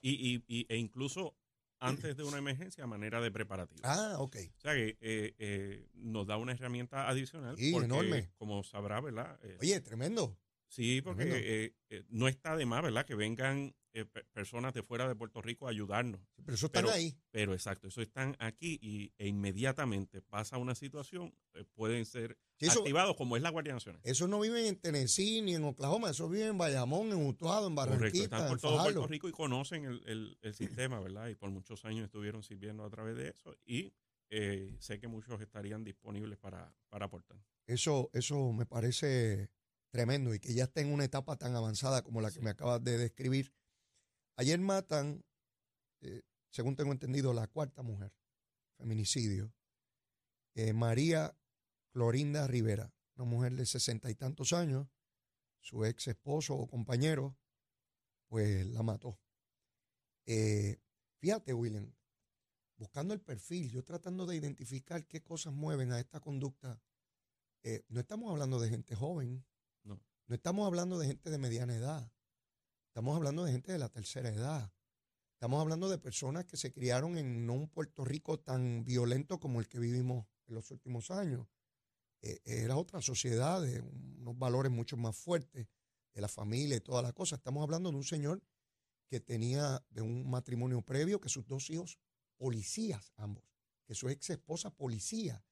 Y, 0.01 0.11
y, 0.35 0.45
y- 0.49 0.67
e 0.69 0.77
incluso 0.77 1.37
antes 1.79 2.17
de 2.17 2.23
una 2.25 2.39
emergencia 2.39 2.85
a 2.85 2.87
manera 2.87 3.21
de 3.21 3.31
preparativo. 3.31 3.81
Ah, 3.85 4.17
ok. 4.19 4.37
O 4.57 4.61
sea 4.61 4.73
que 4.75 4.97
eh, 5.01 5.35
eh, 5.39 5.89
nos 5.95 6.27
da 6.27 6.37
una 6.37 6.53
herramienta 6.53 7.09
adicional. 7.09 7.57
Sí, 7.57 7.73
porque, 7.73 7.87
enorme. 7.87 8.31
Como 8.37 8.63
sabrá, 8.63 9.01
¿verdad? 9.01 9.39
Eh, 9.43 9.59
Oye, 9.61 9.81
tremendo. 9.81 10.37
Sí, 10.73 11.03
porque 11.03 11.25
eh, 11.67 11.75
eh, 11.91 12.05
no 12.09 12.29
está 12.29 12.57
de 12.57 12.65
más, 12.67 12.83
¿verdad? 12.83 13.05
Que 13.05 13.15
vengan 13.15 13.75
eh, 13.95 14.07
pe- 14.07 14.25
personas 14.33 14.73
de 14.73 14.83
fuera 14.83 15.07
de 15.07 15.15
Puerto 15.15 15.43
Rico 15.43 15.67
a 15.67 15.71
ayudarnos. 15.71 16.21
Pero 16.45 16.55
eso 16.55 16.67
están 16.67 16.85
Pero- 16.85 16.95
ahí. 16.95 17.15
Pero 17.31 17.53
exacto, 17.53 17.89
eso 17.89 18.01
están 18.01 18.35
aquí 18.39 18.79
y, 18.81 19.13
e 19.19 19.29
inmediatamente 19.29 20.23
pasa 20.23 20.57
una 20.57 20.75
situación, 20.75 21.35
eh, 21.55 21.65
pueden 21.75 22.07
ser 22.07 22.39
Sí, 22.59 22.67
eso- 22.69 22.81
activados 22.81 23.17
como 23.17 23.37
es 23.37 23.43
la 23.43 23.51
Guardia 23.51 23.75
Nacional. 23.75 24.01
Esos 24.05 24.29
no 24.31 24.41
viven 24.41 24.65
en 24.65 24.77
Tennessee 24.77 25.43
ni 25.43 25.55
en 25.55 25.65
Oklahoma, 25.65 26.09
esos 26.11 26.31
viven 26.31 26.49
en 26.49 26.59
Bayamón, 26.59 27.09
en 27.13 27.27
Utuado, 27.27 27.69
en 27.69 27.75
Correcto, 27.75 27.97
Barranquita, 27.99 28.25
están 28.25 28.47
por 28.49 28.57
en 28.57 28.61
todo 28.61 28.77
Fajardo. 28.79 28.95
Puerto 29.01 29.09
Rico 29.13 29.29
y 29.29 29.33
conocen 29.33 29.85
el, 29.85 30.03
el- 30.07 30.39
el 30.41 30.55
sistema, 30.55 30.99
¿verdad? 31.01 31.29
Y 31.29 31.35
por 31.35 31.51
muchos 31.51 31.85
años 31.85 32.05
estuvieron 32.07 32.43
sirviendo 32.43 32.85
a 32.85 32.89
través 32.91 33.15
de 33.17 33.29
eso 33.29 33.55
y 33.67 33.93
eh, 34.31 34.75
sé 34.79 34.99
que 34.99 35.07
muchos 35.09 35.39
estarían 35.43 35.85
disponibles 35.85 36.39
para, 36.39 36.75
para 36.89 37.05
aportar. 37.05 37.37
Eso, 37.67 38.09
eso 38.15 38.53
me 38.55 38.65
parece 38.65 39.51
tremendo 39.93 40.35
y 40.35 40.41
que 40.41 40.55
ya 40.55 40.65
está 40.65 40.81
en 40.81 40.93
una 40.93 41.05
etapa 41.05 41.37
tan 41.37 41.55
avanzada 41.55 42.03
como 42.03 42.21
la 42.21 42.31
que 42.31 42.41
me 42.41 42.51
acabas 42.51 42.83
de 42.83 42.99
describir. 42.99 43.55
Ayer 44.37 44.59
matan, 44.59 45.25
eh, 46.01 46.23
según 46.51 46.75
tengo 46.75 46.91
entendido, 46.91 47.33
la 47.33 47.47
cuarta 47.47 47.83
mujer, 47.83 48.13
feminicidio, 48.77 49.53
eh, 50.55 50.73
María 50.73 51.37
Clorinda 51.93 52.47
Rivera, 52.47 52.93
una 53.17 53.27
mujer 53.27 53.55
de 53.55 53.67
sesenta 53.67 54.11
y 54.11 54.15
tantos 54.15 54.53
años, 54.53 54.89
su 55.61 55.85
ex 55.85 56.09
esposo 56.09 56.57
o 56.57 56.67
compañero, 56.67 57.39
pues 58.27 58.67
la 58.67 58.83
mató. 58.83 59.21
Eh, 60.27 60.81
fíjate, 61.19 61.53
William, 61.53 61.95
buscando 62.77 63.15
el 63.15 63.21
perfil, 63.21 63.71
yo 63.71 63.85
tratando 63.85 64.27
de 64.27 64.37
identificar 64.37 65.07
qué 65.07 65.23
cosas 65.23 65.53
mueven 65.53 65.93
a 65.93 66.01
esta 66.01 66.19
conducta 66.19 66.81
eh, 67.65 67.85
no 67.89 68.01
estamos 68.01 68.31
hablando 68.31 68.59
de 68.59 68.69
gente 68.69 68.97
joven. 68.97 69.45
No. 70.33 70.37
Estamos 70.37 70.67
hablando 70.67 70.99
de 70.99 71.09
gente 71.09 71.29
de 71.29 71.37
mediana 71.37 71.77
edad. 71.77 72.11
Estamos 72.89 73.15
hablando 73.15 73.45
de 73.45 73.53
gente 73.53 73.71
de 73.71 73.79
la 73.79 73.91
tercera 73.91 74.31
edad. 74.31 74.73
Estamos 75.35 75.61
hablando 75.61 75.91
de 75.91 75.99
personas 75.99 76.47
que 76.47 76.57
se 76.57 76.73
criaron 76.73 77.19
en 77.19 77.51
un 77.51 77.69
Puerto 77.69 78.03
Rico 78.03 78.41
tan 78.41 78.83
violento 78.83 79.39
como 79.39 79.61
el 79.61 79.69
que 79.69 79.79
vivimos 79.79 80.27
en 80.47 80.55
los 80.55 80.71
últimos 80.71 81.11
años. 81.11 81.47
Eh, 82.23 82.41
era 82.45 82.79
otra 82.79 83.03
sociedad 83.03 83.61
de 83.61 83.83
unos 83.83 84.39
valores 84.39 84.73
mucho 84.73 84.97
más 84.97 85.15
fuertes 85.15 85.69
de 86.15 86.21
la 86.23 86.29
familia 86.29 86.77
y 86.77 86.81
toda 86.81 87.03
la 87.03 87.13
cosa. 87.13 87.37
Estamos 87.37 87.63
hablando 87.63 87.91
de 87.91 87.97
un 87.97 88.05
señor 88.05 88.43
que 89.09 89.21
tenía 89.21 89.85
de 89.91 90.01
un 90.01 90.31
matrimonio 90.31 90.81
previo, 90.81 91.21
que 91.21 91.29
sus 91.29 91.47
dos 91.47 91.69
hijos 91.69 91.99
policías 92.39 93.13
ambos, 93.17 93.45
que 93.85 93.95
su 93.95 94.09
ex 94.09 94.31
esposa 94.31 94.71
policía. 94.71 95.45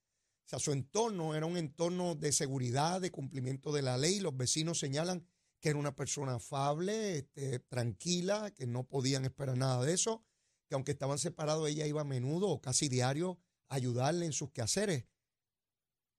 O 0.50 0.58
sea, 0.58 0.58
su 0.58 0.72
entorno 0.72 1.36
era 1.36 1.46
un 1.46 1.56
entorno 1.56 2.16
de 2.16 2.32
seguridad, 2.32 3.00
de 3.00 3.12
cumplimiento 3.12 3.70
de 3.70 3.82
la 3.82 3.96
ley. 3.96 4.18
Los 4.18 4.36
vecinos 4.36 4.80
señalan 4.80 5.24
que 5.60 5.68
era 5.68 5.78
una 5.78 5.94
persona 5.94 6.34
afable, 6.34 7.18
este, 7.18 7.60
tranquila, 7.60 8.50
que 8.50 8.66
no 8.66 8.82
podían 8.82 9.24
esperar 9.24 9.56
nada 9.56 9.84
de 9.84 9.92
eso, 9.92 10.24
que 10.66 10.74
aunque 10.74 10.90
estaban 10.90 11.18
separados, 11.20 11.68
ella 11.68 11.86
iba 11.86 12.00
a 12.00 12.04
menudo 12.04 12.48
o 12.48 12.60
casi 12.60 12.88
diario 12.88 13.38
a 13.68 13.76
ayudarle 13.76 14.26
en 14.26 14.32
sus 14.32 14.50
quehaceres. 14.50 15.04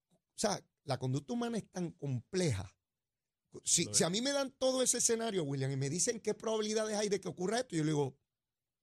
O 0.05 0.39
sea, 0.39 0.63
la 0.85 0.97
conducta 0.97 1.33
humana 1.33 1.57
es 1.57 1.69
tan 1.69 1.91
compleja. 1.91 2.73
Si, 3.65 3.89
si 3.91 4.05
a 4.05 4.09
mí 4.09 4.21
me 4.21 4.31
dan 4.31 4.51
todo 4.51 4.81
ese 4.81 4.99
escenario, 4.99 5.43
William, 5.43 5.71
y 5.71 5.75
me 5.75 5.89
dicen 5.89 6.21
qué 6.21 6.33
probabilidades 6.33 6.95
hay 6.95 7.09
de 7.09 7.19
que 7.19 7.27
ocurra 7.27 7.59
esto, 7.59 7.75
yo 7.75 7.83
le 7.83 7.89
digo, 7.89 8.17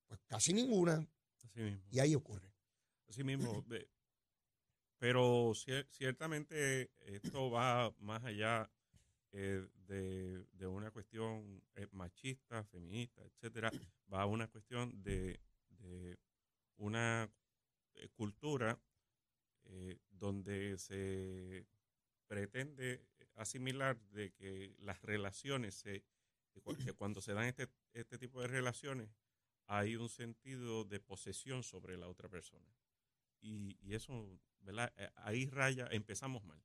pues 0.08 0.20
casi 0.26 0.52
ninguna, 0.52 1.08
Así 1.42 1.58
mismo. 1.58 1.82
y 1.90 2.00
ahí 2.00 2.14
ocurre. 2.14 2.52
Así 3.08 3.24
mismo. 3.24 3.64
pero 4.98 5.50
cier- 5.54 5.86
ciertamente 5.90 6.90
esto 7.00 7.50
va 7.50 7.94
más 7.98 8.24
allá 8.24 8.70
eh, 9.32 9.66
de, 9.86 10.44
de 10.52 10.66
una 10.66 10.90
cuestión 10.90 11.62
eh, 11.76 11.86
machista, 11.92 12.64
feminista, 12.64 13.22
etcétera. 13.24 13.70
Va 14.12 14.22
a 14.22 14.26
una 14.26 14.48
cuestión 14.48 15.02
de, 15.02 15.38
de 15.68 16.18
una 16.76 17.30
eh, 17.94 18.08
cultura 18.14 18.80
eh, 19.64 19.98
donde 20.10 20.78
se 20.78 21.66
pretende 22.26 23.06
asimilar 23.36 23.98
de 24.10 24.32
que 24.32 24.74
las 24.80 25.00
relaciones, 25.02 25.74
se, 25.74 26.04
que 26.84 26.92
cuando 26.94 27.20
se 27.20 27.34
dan 27.34 27.44
este, 27.44 27.68
este 27.92 28.18
tipo 28.18 28.40
de 28.40 28.48
relaciones, 28.48 29.10
hay 29.66 29.96
un 29.96 30.08
sentido 30.08 30.84
de 30.84 31.00
posesión 31.00 31.62
sobre 31.62 31.96
la 31.96 32.08
otra 32.08 32.28
persona. 32.28 32.66
Y, 33.40 33.76
y 33.80 33.94
eso, 33.94 34.40
¿verdad? 34.60 34.92
Eh, 34.96 35.08
Ahí 35.16 35.46
raya, 35.46 35.88
empezamos 35.90 36.44
mal. 36.44 36.62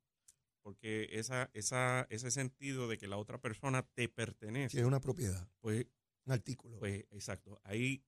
Porque 0.61 1.09
esa, 1.11 1.49
esa, 1.53 2.07
ese 2.09 2.31
sentido 2.31 2.87
de 2.87 2.97
que 2.97 3.07
la 3.07 3.17
otra 3.17 3.39
persona 3.41 3.83
te 3.95 4.07
pertenece, 4.09 4.79
es 4.79 4.85
una 4.85 5.01
propiedad, 5.01 5.47
pues, 5.59 5.85
un 6.25 6.31
artículo. 6.33 6.79
pues 6.79 7.05
exacto, 7.11 7.59
ahí 7.63 8.03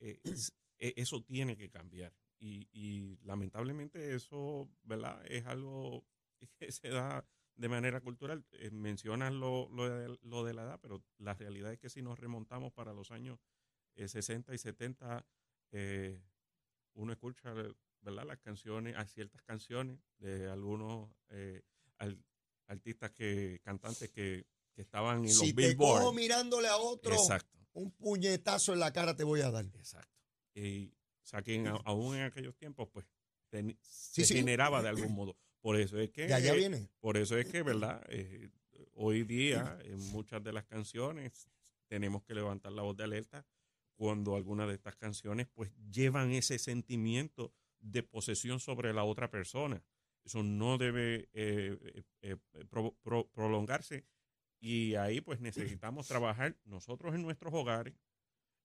eh, 0.00 0.18
es- 0.24 0.54
eh, 0.78 0.94
eso 0.96 1.22
tiene 1.22 1.56
que 1.58 1.68
cambiar. 1.68 2.14
Y, 2.38 2.68
y 2.72 3.18
lamentablemente 3.22 4.14
eso, 4.14 4.70
¿verdad? 4.82 5.22
Es 5.26 5.44
algo 5.46 6.06
que 6.58 6.72
se 6.72 6.88
da 6.88 7.26
de 7.56 7.68
manera 7.68 8.00
cultural. 8.00 8.46
Eh, 8.52 8.70
mencionas 8.70 9.34
lo, 9.34 9.68
lo, 9.70 9.90
de, 9.90 10.18
lo 10.22 10.42
de 10.44 10.54
la 10.54 10.62
edad, 10.62 10.80
pero 10.80 11.04
la 11.18 11.34
realidad 11.34 11.70
es 11.72 11.78
que 11.78 11.90
si 11.90 12.00
nos 12.00 12.18
remontamos 12.18 12.72
para 12.72 12.94
los 12.94 13.10
años 13.10 13.38
eh, 13.94 14.08
60 14.08 14.54
y 14.54 14.58
70, 14.58 15.26
eh, 15.72 16.18
uno 16.94 17.12
escucha, 17.12 17.52
¿verdad? 18.02 18.24
Las 18.26 18.38
canciones, 18.38 18.96
hay 18.96 19.06
ciertas 19.06 19.42
canciones 19.42 19.98
de 20.18 20.48
algunos 20.50 21.10
eh, 21.30 21.62
al- 21.98 22.22
artistas 22.66 23.10
que, 23.12 23.60
cantantes 23.62 24.10
que, 24.10 24.46
que 24.74 24.82
estaban 24.82 25.24
en 25.24 25.28
si 25.30 25.52
los 25.52 25.54
te 25.56 25.76
cojo 25.76 25.94
Billboard. 25.98 26.14
mirándole 26.14 26.68
a 26.68 26.76
otro, 26.76 27.12
Exacto. 27.14 27.58
un 27.72 27.90
puñetazo 27.92 28.72
en 28.72 28.80
la 28.80 28.92
cara 28.92 29.14
te 29.16 29.24
voy 29.24 29.40
a 29.40 29.50
dar. 29.50 29.64
Exacto. 29.74 30.16
Y, 30.54 30.86
o 31.22 31.26
sea, 31.26 31.42
que 31.42 31.54
en- 31.56 31.66
aún 31.84 32.16
en 32.16 32.22
aquellos 32.22 32.56
tiempos, 32.56 32.88
pues, 32.92 33.06
ten- 33.48 33.76
Sí, 33.82 34.22
se 34.22 34.26
sí. 34.26 34.34
generaba 34.34 34.82
de 34.82 34.88
algún 34.88 35.12
modo. 35.14 35.36
Por 35.60 35.76
eso 35.78 35.98
es 35.98 36.10
que, 36.10 36.26
De 36.26 36.34
allá 36.34 36.54
viene. 36.54 36.88
por 37.00 37.16
eso 37.18 37.36
es 37.36 37.46
que, 37.46 37.62
¿verdad? 37.62 38.02
Eh, 38.08 38.48
hoy 38.94 39.24
día, 39.24 39.78
en 39.84 39.98
muchas 40.10 40.42
de 40.42 40.52
las 40.52 40.64
canciones, 40.64 41.48
tenemos 41.86 42.22
que 42.22 42.34
levantar 42.34 42.72
la 42.72 42.82
voz 42.82 42.96
de 42.96 43.04
alerta 43.04 43.44
cuando 43.96 44.36
algunas 44.36 44.68
de 44.68 44.74
estas 44.74 44.96
canciones, 44.96 45.46
pues, 45.52 45.70
llevan 45.90 46.30
ese 46.30 46.58
sentimiento 46.58 47.52
de 47.80 48.02
posesión 48.02 48.60
sobre 48.60 48.92
la 48.92 49.04
otra 49.04 49.30
persona. 49.30 49.82
Eso 50.24 50.42
no 50.42 50.76
debe 50.78 51.28
eh, 51.32 52.04
eh, 52.22 52.36
eh, 52.52 52.64
pro- 52.68 52.96
pro- 53.02 53.28
prolongarse. 53.32 54.04
Y 54.60 54.94
ahí, 54.96 55.20
pues, 55.22 55.40
necesitamos 55.40 56.06
trabajar 56.06 56.58
nosotros 56.64 57.14
en 57.14 57.22
nuestros 57.22 57.54
hogares, 57.54 57.94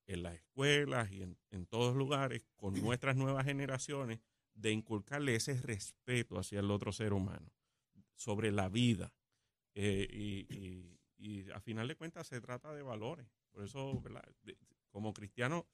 en 0.08 0.24
las 0.24 0.36
escuelas 0.36 1.10
y 1.12 1.22
en, 1.24 1.38
en 1.52 1.66
todos 1.66 1.96
lugares 1.96 2.44
con 2.58 2.74
nuestras 2.82 3.16
nuevas 3.16 3.46
generaciones 3.46 4.20
de 4.54 4.72
inculcarle 4.72 5.36
ese 5.36 5.60
respeto 5.62 6.38
hacia 6.38 6.60
el 6.60 6.70
otro 6.72 6.92
ser 6.92 7.14
humano, 7.14 7.52
sobre 8.16 8.52
la 8.52 8.68
vida. 8.70 9.14
Y, 9.74 11.50
a 11.54 11.60
final 11.60 11.88
de 11.88 11.96
cuentas 11.96 12.28
se 12.28 12.40
trata 12.42 12.74
de 12.74 12.82
valores. 12.82 13.28
Por 13.52 13.64
eso, 13.64 14.02
como 14.90 15.14
cristiano, 15.14 15.66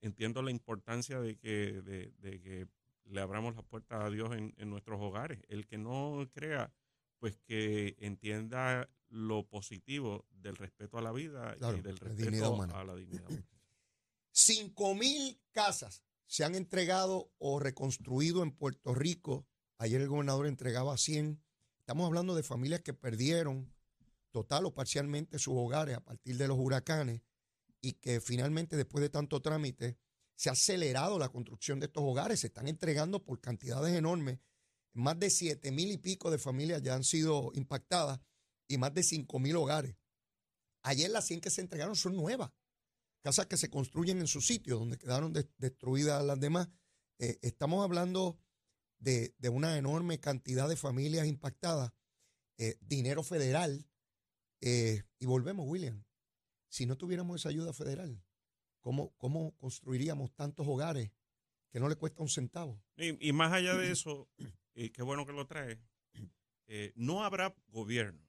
entiendo 0.00 0.42
la 0.42 0.50
importancia 0.50 1.20
de 1.20 1.36
que, 1.36 1.82
de, 1.82 2.12
de 2.18 2.40
que 2.40 2.68
le 3.04 3.20
abramos 3.20 3.54
las 3.54 3.64
puertas 3.64 4.04
a 4.04 4.10
Dios 4.10 4.32
en, 4.32 4.54
en 4.58 4.70
nuestros 4.70 5.00
hogares. 5.00 5.40
El 5.48 5.66
que 5.66 5.78
no 5.78 6.28
crea, 6.32 6.72
pues 7.18 7.36
que 7.38 7.96
entienda 7.98 8.88
lo 9.08 9.46
positivo 9.48 10.26
del 10.30 10.56
respeto 10.56 10.98
a 10.98 11.02
la 11.02 11.12
vida 11.12 11.54
Claro, 11.56 11.78
y 11.78 11.80
del 11.80 11.94
la 11.94 12.08
respeto 12.08 12.62
a 12.74 12.84
la 12.84 12.94
dignidad 12.94 13.30
humana. 13.30 13.46
Cinco 14.30 14.94
mil 14.94 15.40
casas 15.50 16.04
se 16.26 16.44
han 16.44 16.54
entregado 16.54 17.32
o 17.38 17.58
reconstruido 17.58 18.42
en 18.42 18.52
Puerto 18.52 18.94
Rico. 18.94 19.46
Ayer 19.78 20.00
el 20.00 20.08
gobernador 20.08 20.46
entregaba 20.46 20.96
100. 20.96 21.42
Estamos 21.78 22.06
hablando 22.06 22.34
de 22.34 22.42
familias 22.42 22.82
que 22.82 22.92
perdieron 22.92 23.72
total 24.30 24.66
o 24.66 24.74
parcialmente 24.74 25.38
sus 25.38 25.54
hogares 25.56 25.96
a 25.96 26.04
partir 26.04 26.36
de 26.36 26.46
los 26.46 26.58
huracanes 26.58 27.22
y 27.80 27.94
que 27.94 28.20
finalmente 28.20 28.76
después 28.76 29.02
de 29.02 29.10
tanto 29.10 29.40
trámite 29.40 29.98
se 30.36 30.48
ha 30.48 30.52
acelerado 30.52 31.18
la 31.18 31.28
construcción 31.28 31.80
de 31.80 31.86
estos 31.86 32.02
hogares. 32.04 32.40
Se 32.40 32.46
están 32.48 32.68
entregando 32.68 33.24
por 33.24 33.40
cantidades 33.40 33.94
enormes. 33.96 34.38
Más 34.94 35.18
de 35.18 35.30
7 35.30 35.70
mil 35.70 35.90
y 35.92 35.98
pico 35.98 36.30
de 36.30 36.38
familias 36.38 36.82
ya 36.82 36.94
han 36.94 37.04
sido 37.04 37.50
impactadas 37.54 38.20
y 38.68 38.78
más 38.78 38.94
de 38.94 39.02
5 39.02 39.38
mil 39.38 39.56
hogares. 39.56 39.96
Ayer 40.82 41.10
las 41.10 41.26
100 41.26 41.40
que 41.40 41.50
se 41.50 41.60
entregaron 41.60 41.96
son 41.96 42.16
nuevas 42.16 42.50
casas 43.22 43.46
que 43.46 43.56
se 43.56 43.68
construyen 43.68 44.18
en 44.20 44.26
su 44.26 44.40
sitio, 44.40 44.78
donde 44.78 44.96
quedaron 44.96 45.32
de- 45.32 45.50
destruidas 45.58 46.24
las 46.24 46.38
demás. 46.40 46.68
Eh, 47.18 47.38
estamos 47.42 47.84
hablando 47.84 48.38
de, 48.98 49.34
de 49.38 49.48
una 49.48 49.76
enorme 49.76 50.18
cantidad 50.20 50.68
de 50.68 50.76
familias 50.76 51.26
impactadas, 51.26 51.92
eh, 52.58 52.78
dinero 52.80 53.22
federal, 53.22 53.86
eh, 54.60 55.02
y 55.18 55.26
volvemos, 55.26 55.66
William. 55.68 56.04
Si 56.68 56.86
no 56.86 56.96
tuviéramos 56.96 57.40
esa 57.40 57.48
ayuda 57.48 57.72
federal, 57.72 58.22
¿cómo, 58.80 59.14
cómo 59.16 59.56
construiríamos 59.58 60.34
tantos 60.34 60.66
hogares 60.68 61.10
que 61.70 61.80
no 61.80 61.88
le 61.88 61.96
cuesta 61.96 62.22
un 62.22 62.28
centavo? 62.28 62.82
Y, 62.96 63.28
y 63.28 63.32
más 63.32 63.52
allá 63.52 63.74
de 63.76 63.90
eso, 63.92 64.28
y 64.74 64.90
qué 64.90 65.02
bueno 65.02 65.26
que 65.26 65.32
lo 65.32 65.46
trae, 65.46 65.80
eh, 66.66 66.92
no 66.96 67.24
habrá 67.24 67.54
gobierno 67.68 68.26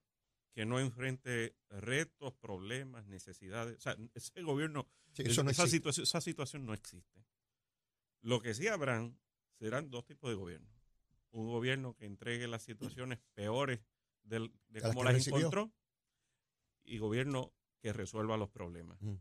que 0.52 0.66
no 0.66 0.80
enfrente 0.80 1.56
retos, 1.68 2.34
problemas, 2.34 3.06
necesidades. 3.06 3.76
O 3.76 3.80
sea, 3.80 3.96
ese 4.14 4.42
gobierno, 4.42 4.88
Sí, 5.12 5.22
eso 5.24 5.42
no 5.44 5.50
esa, 5.50 5.66
situación, 5.66 6.02
esa 6.04 6.20
situación 6.20 6.66
no 6.66 6.74
existe. 6.74 7.24
Lo 8.22 8.40
que 8.40 8.54
sí 8.54 8.66
habrán 8.68 9.18
serán 9.58 9.90
dos 9.90 10.04
tipos 10.06 10.28
de 10.30 10.36
gobierno. 10.36 10.68
Un 11.30 11.46
gobierno 11.48 11.94
que 11.94 12.06
entregue 12.06 12.48
las 12.48 12.62
situaciones 12.62 13.18
peores 13.34 13.80
del- 14.24 14.52
de 14.68 14.80
cómo 14.82 15.04
las 15.04 15.26
encontró 15.26 15.72
y 16.84 16.98
gobierno 16.98 17.52
que 17.80 17.92
resuelva 17.92 18.36
los 18.36 18.50
problemas. 18.50 19.00
Ujú. 19.02 19.18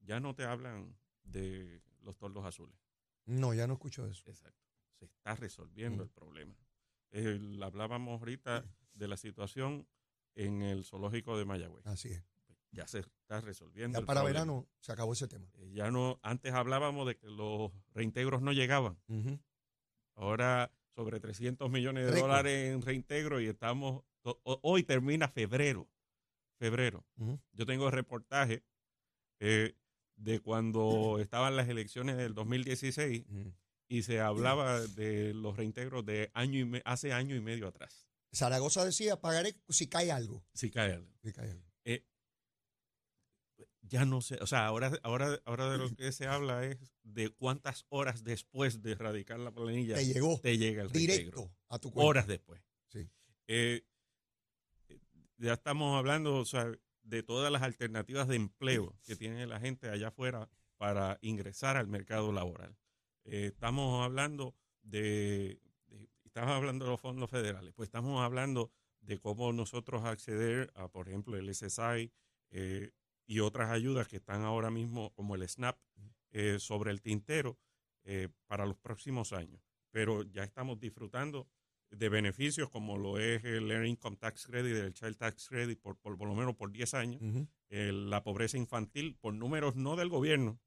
Ya 0.00 0.20
no 0.20 0.34
te 0.34 0.44
hablan 0.44 0.96
de 1.24 1.82
los 2.02 2.16
tordos 2.16 2.44
azules. 2.44 2.76
No, 3.24 3.54
ya 3.54 3.66
no 3.66 3.74
escucho 3.74 4.06
eso. 4.06 4.22
Exacto. 4.30 4.62
Se 4.98 5.06
está 5.06 5.34
resolviendo 5.34 6.02
Ujú. 6.02 6.04
el 6.04 6.10
problema. 6.10 6.54
El- 7.10 7.62
hablábamos 7.62 8.20
ahorita 8.20 8.64
de 8.94 9.08
la 9.08 9.16
situación 9.16 9.86
en 10.34 10.62
el 10.62 10.84
zoológico 10.84 11.36
de 11.38 11.44
Mayagüez. 11.44 11.86
Así 11.86 12.10
es. 12.10 12.22
Ya 12.70 12.86
se 12.86 12.98
está 13.00 13.40
resolviendo. 13.40 13.96
Ya 13.96 14.00
el 14.00 14.06
para 14.06 14.20
problema. 14.20 14.40
verano 14.44 14.68
se 14.80 14.92
acabó 14.92 15.12
ese 15.14 15.26
tema. 15.28 15.48
Eh, 15.54 15.70
Ya 15.72 15.90
no, 15.90 16.20
antes 16.22 16.52
hablábamos 16.52 17.06
de 17.06 17.16
que 17.16 17.26
los 17.26 17.72
reintegros 17.94 18.42
no 18.42 18.52
llegaban. 18.52 18.98
Ahora 20.14 20.70
sobre 20.94 21.20
300 21.20 21.70
millones 21.70 22.10
de 22.12 22.20
dólares 22.20 22.72
en 22.74 22.82
reintegro 22.82 23.40
y 23.40 23.46
estamos, 23.46 24.02
ho- 24.22 24.40
ho- 24.44 24.60
hoy 24.62 24.82
termina 24.82 25.28
febrero. 25.28 25.88
Febrero. 26.58 27.04
Yo 27.52 27.66
tengo 27.66 27.90
reportaje 27.90 28.62
eh, 29.40 29.74
de 30.16 30.40
cuando 30.40 31.18
estaban 31.20 31.56
las 31.56 31.68
elecciones 31.68 32.16
del 32.16 32.34
2016 32.34 33.24
Ujú. 33.28 33.54
y 33.88 34.02
se 34.02 34.20
hablaba 34.20 34.80
de 34.80 35.34
los 35.34 35.56
reintegros 35.56 36.04
de 36.06 36.30
año 36.34 36.58
y 36.60 36.64
me- 36.64 36.82
hace 36.84 37.12
año 37.12 37.36
y 37.36 37.40
medio 37.40 37.68
atrás. 37.68 38.06
Zaragoza 38.34 38.84
decía, 38.84 39.20
pagaré 39.20 39.54
si 39.68 39.86
cae 39.88 40.10
algo. 40.12 40.44
Si 40.54 40.70
cae 40.70 40.92
algo. 40.94 41.12
Si 41.22 41.32
cae 41.32 41.50
algo. 41.50 41.64
Eh, 41.84 42.04
ya 43.82 44.04
no 44.04 44.20
sé, 44.20 44.36
o 44.42 44.46
sea, 44.46 44.66
ahora, 44.66 44.92
ahora, 45.04 45.40
ahora 45.44 45.70
de 45.70 45.78
lo 45.78 45.94
que 45.94 46.10
se 46.12 46.26
habla 46.26 46.64
es 46.64 46.78
de 47.04 47.30
cuántas 47.30 47.86
horas 47.88 48.24
después 48.24 48.82
de 48.82 48.92
erradicar 48.92 49.38
la 49.38 49.52
planilla 49.52 49.94
Te 49.94 50.06
llegó 50.06 50.40
te 50.40 50.58
llega 50.58 50.82
el 50.82 50.90
reintegro. 50.90 51.14
directo 51.42 51.56
a 51.68 51.78
tu 51.78 51.90
cuenta. 51.92 52.08
Horas 52.08 52.26
después. 52.26 52.60
Sí. 52.88 53.08
Eh, 53.46 53.84
ya 55.38 55.54
estamos 55.54 55.96
hablando, 55.98 56.44
de 57.02 57.22
todas 57.22 57.52
las 57.52 57.62
alternativas 57.62 58.26
de 58.28 58.36
empleo 58.36 58.94
que 59.04 59.16
tiene 59.16 59.46
la 59.46 59.60
gente 59.60 59.88
allá 59.88 60.08
afuera 60.08 60.48
para 60.76 61.18
ingresar 61.22 61.76
al 61.76 61.86
mercado 61.86 62.32
laboral. 62.32 62.76
Eh, 63.24 63.46
estamos 63.52 64.04
hablando 64.04 64.54
de, 64.82 65.60
de- 65.86 66.08
hablando 66.34 66.84
de 66.84 66.90
los 66.90 67.00
fondos 67.00 67.30
federales, 67.30 67.72
pues 67.74 67.88
estamos 67.88 68.20
hablando 68.22 68.70
de 69.00 69.18
cómo 69.18 69.52
nosotros 69.52 70.04
acceder 70.04 70.70
a, 70.74 70.88
por 70.88 71.08
ejemplo, 71.08 71.36
el 71.36 71.48
SSI 71.48 72.12
eh, 72.50 72.90
y 73.26 73.40
otras 73.40 73.70
ayudas 73.70 74.08
que 74.08 74.16
están 74.16 74.42
ahora 74.42 74.70
mismo, 74.70 75.12
como 75.14 75.34
el 75.34 75.42
SNAP, 75.48 75.78
eh, 76.32 76.58
sobre 76.58 76.90
el 76.90 77.00
tintero 77.00 77.58
eh, 78.04 78.28
para 78.46 78.66
los 78.66 78.76
próximos 78.78 79.32
años. 79.32 79.62
Pero 79.90 80.22
ya 80.24 80.44
estamos 80.44 80.78
disfrutando 80.78 81.48
de 81.90 82.08
beneficios 82.08 82.68
como 82.70 82.98
lo 82.98 83.18
es 83.18 83.44
el 83.44 83.70
Earned 83.70 83.88
Income 83.90 84.16
Tax 84.16 84.46
Credit, 84.46 84.76
el 84.76 84.92
Child 84.94 85.16
Tax 85.16 85.48
Credit, 85.48 85.80
por, 85.80 85.96
por, 85.98 86.16
por 86.18 86.28
lo 86.28 86.34
menos 86.34 86.54
por 86.56 86.70
10 86.72 86.94
años, 86.94 87.20
el- 87.68 88.10
la 88.10 88.22
pobreza 88.22 88.56
infantil, 88.58 89.16
por 89.20 89.34
números 89.34 89.76
no 89.76 89.96
del 89.96 90.08
gobierno, 90.08 90.60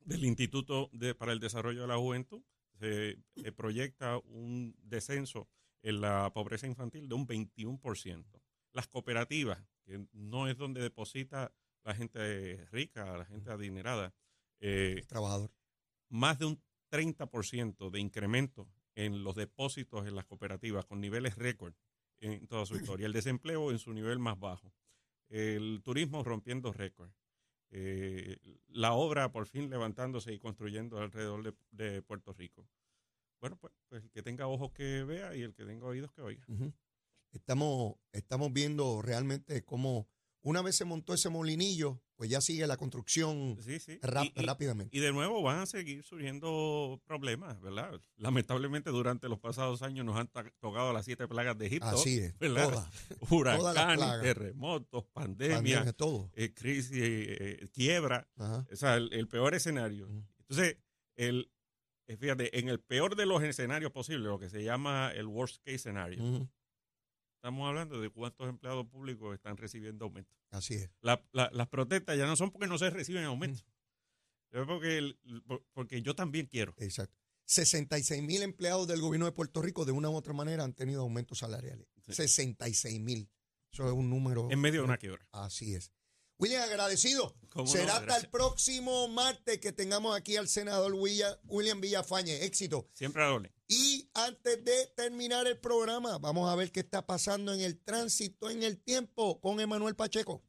del 0.00 0.24
Instituto 0.24 0.88
de- 0.92 1.14
para 1.14 1.32
el 1.32 1.40
Desarrollo 1.40 1.82
de 1.82 1.86
la 1.88 1.96
Juventud, 1.98 2.42
se 2.80 3.52
proyecta 3.56 4.18
un 4.18 4.74
descenso 4.82 5.48
en 5.82 6.00
la 6.00 6.32
pobreza 6.32 6.66
infantil 6.66 7.08
de 7.08 7.14
un 7.14 7.26
21%. 7.26 8.40
Las 8.72 8.86
cooperativas, 8.88 9.62
que 9.84 10.06
no 10.12 10.48
es 10.48 10.56
donde 10.56 10.80
deposita 10.80 11.52
la 11.84 11.94
gente 11.94 12.64
rica, 12.70 13.16
la 13.18 13.24
gente 13.24 13.50
adinerada, 13.50 14.14
eh, 14.60 14.94
El 14.98 15.06
trabajador. 15.06 15.50
más 16.08 16.38
de 16.38 16.46
un 16.46 16.62
30% 16.90 17.90
de 17.90 18.00
incremento 18.00 18.68
en 18.98 19.22
los 19.22 19.36
depósitos 19.36 20.08
en 20.08 20.16
las 20.16 20.24
cooperativas 20.24 20.84
con 20.84 21.00
niveles 21.00 21.36
récord 21.36 21.72
en 22.18 22.48
toda 22.48 22.66
su 22.66 22.74
historia. 22.74 23.06
El 23.06 23.12
desempleo 23.12 23.70
en 23.70 23.78
su 23.78 23.92
nivel 23.92 24.18
más 24.18 24.40
bajo. 24.40 24.74
El 25.28 25.82
turismo 25.84 26.24
rompiendo 26.24 26.72
récord. 26.72 27.12
Eh, 27.70 28.38
la 28.66 28.94
obra 28.94 29.30
por 29.30 29.46
fin 29.46 29.70
levantándose 29.70 30.32
y 30.32 30.40
construyendo 30.40 30.98
alrededor 30.98 31.44
de, 31.44 31.54
de 31.70 32.02
Puerto 32.02 32.32
Rico. 32.32 32.68
Bueno, 33.40 33.56
pues, 33.56 33.72
pues 33.88 34.02
el 34.02 34.10
que 34.10 34.22
tenga 34.22 34.48
ojos 34.48 34.72
que 34.72 35.04
vea 35.04 35.36
y 35.36 35.42
el 35.42 35.54
que 35.54 35.64
tenga 35.64 35.86
oídos 35.86 36.10
que 36.10 36.22
oiga. 36.22 36.44
Ujú. 36.48 36.72
Estamos, 37.30 37.94
estamos 38.10 38.52
viendo 38.52 39.00
realmente 39.00 39.64
cómo 39.64 40.08
una 40.48 40.62
vez 40.62 40.76
se 40.76 40.84
montó 40.84 41.14
ese 41.14 41.28
molinillo, 41.28 42.00
pues 42.16 42.30
ya 42.30 42.40
sigue 42.40 42.66
la 42.66 42.76
construcción 42.76 43.56
Sí, 43.64 43.78
sí. 43.78 43.98
rap- 44.02 44.24
Y- 44.24 44.32
y- 44.42 44.44
rápidamente. 44.46 44.96
Y 44.96 45.00
de 45.00 45.12
nuevo 45.12 45.42
van 45.42 45.58
a 45.60 45.66
seguir 45.66 46.02
surgiendo 46.02 47.00
problemas, 47.04 47.60
¿verdad? 47.60 48.00
Lamentablemente 48.16 48.90
durante 48.90 49.28
los 49.28 49.38
pasados 49.38 49.82
años 49.82 50.04
nos 50.04 50.16
han 50.16 50.28
tocado 50.60 50.92
las 50.92 51.04
siete 51.04 51.28
plagas 51.28 51.56
de 51.58 51.66
Egipto. 51.66 51.86
Así 51.88 52.18
es, 52.18 52.34
Huracanes, 53.30 54.22
terremotos, 54.22 55.04
pandemia, 55.12 55.56
pandemia, 55.56 55.92
todo. 55.92 56.30
eh, 56.34 56.52
crisis, 56.54 56.90
eh, 56.94 57.68
quiebra. 57.72 58.28
Ajá. 58.36 58.66
O 58.72 58.76
sea, 58.76 58.96
el, 58.96 59.12
el 59.12 59.28
peor 59.28 59.54
escenario. 59.54 60.08
Entonces, 60.40 60.76
el, 61.16 61.50
eh, 62.06 62.16
fíjate, 62.16 62.58
en 62.58 62.68
el 62.68 62.80
peor 62.80 63.16
de 63.16 63.26
los 63.26 63.42
escenarios 63.42 63.92
posibles, 63.92 64.24
lo 64.26 64.38
que 64.38 64.48
se 64.48 64.62
llama 64.64 65.10
el 65.14 65.26
worst 65.26 65.62
case 65.64 65.78
scenario. 65.78 66.48
Estamos 67.38 67.68
hablando 67.68 68.00
de 68.00 68.10
cuántos 68.10 68.48
empleados 68.48 68.86
públicos 68.88 69.34
están 69.34 69.56
recibiendo 69.56 70.04
aumento. 70.06 70.30
Así 70.50 70.74
es. 70.74 70.90
La- 71.00 71.24
la- 71.32 71.50
las 71.52 71.68
protestas 71.68 72.16
ya 72.18 72.26
no 72.26 72.36
son 72.36 72.50
porque 72.50 72.66
no 72.66 72.78
se 72.78 72.90
reciben 72.90 73.24
aumentos. 73.24 73.64
Mm. 74.52 74.56
Es 74.58 74.66
porque, 74.66 74.98
el- 74.98 75.18
porque 75.72 76.02
yo 76.02 76.14
también 76.14 76.46
quiero. 76.46 76.74
Exacto. 76.78 77.14
66 77.44 78.22
mil 78.22 78.42
empleados 78.42 78.86
del 78.88 79.00
gobierno 79.00 79.26
de 79.26 79.32
Puerto 79.32 79.62
Rico 79.62 79.84
de 79.84 79.92
una 79.92 80.10
u 80.10 80.14
otra 80.16 80.32
manera 80.34 80.64
han 80.64 80.74
tenido 80.74 81.02
aumentos 81.02 81.38
salariales. 81.38 81.86
Sí. 82.06 82.12
66 82.14 83.00
mil. 83.00 83.30
Eso 83.72 83.86
es 83.86 83.92
un 83.92 84.10
número. 84.10 84.48
En 84.50 84.60
medio 84.60 84.80
de 84.80 84.84
una 84.86 84.98
quiebra. 84.98 85.26
Así 85.32 85.74
es. 85.74 85.92
William, 86.38 86.62
agradecido. 86.62 87.34
¿Cómo 87.50 87.64
no? 87.64 87.70
Será 87.70 87.96
hasta 87.96 88.16
el 88.18 88.28
próximo 88.28 89.08
martes 89.08 89.58
que 89.58 89.72
tengamos 89.72 90.16
aquí 90.16 90.36
al 90.36 90.46
senador 90.48 90.94
William, 90.94 91.34
William 91.44 91.80
Villafañe. 91.80 92.44
Éxito. 92.44 92.88
Siempre 92.92 93.24
a 93.24 93.32
orden. 93.32 93.52
Y 93.66 93.97
antes 94.26 94.64
de 94.64 94.86
terminar 94.96 95.46
el 95.46 95.58
programa, 95.58 96.18
vamos 96.18 96.50
a 96.50 96.56
ver 96.56 96.72
qué 96.72 96.80
está 96.80 97.06
pasando 97.06 97.52
en 97.52 97.60
el 97.60 97.78
tránsito, 97.78 98.50
en 98.50 98.62
el 98.62 98.78
tiempo, 98.78 99.40
con 99.40 99.60
Emanuel 99.60 99.94
Pacheco. 99.94 100.42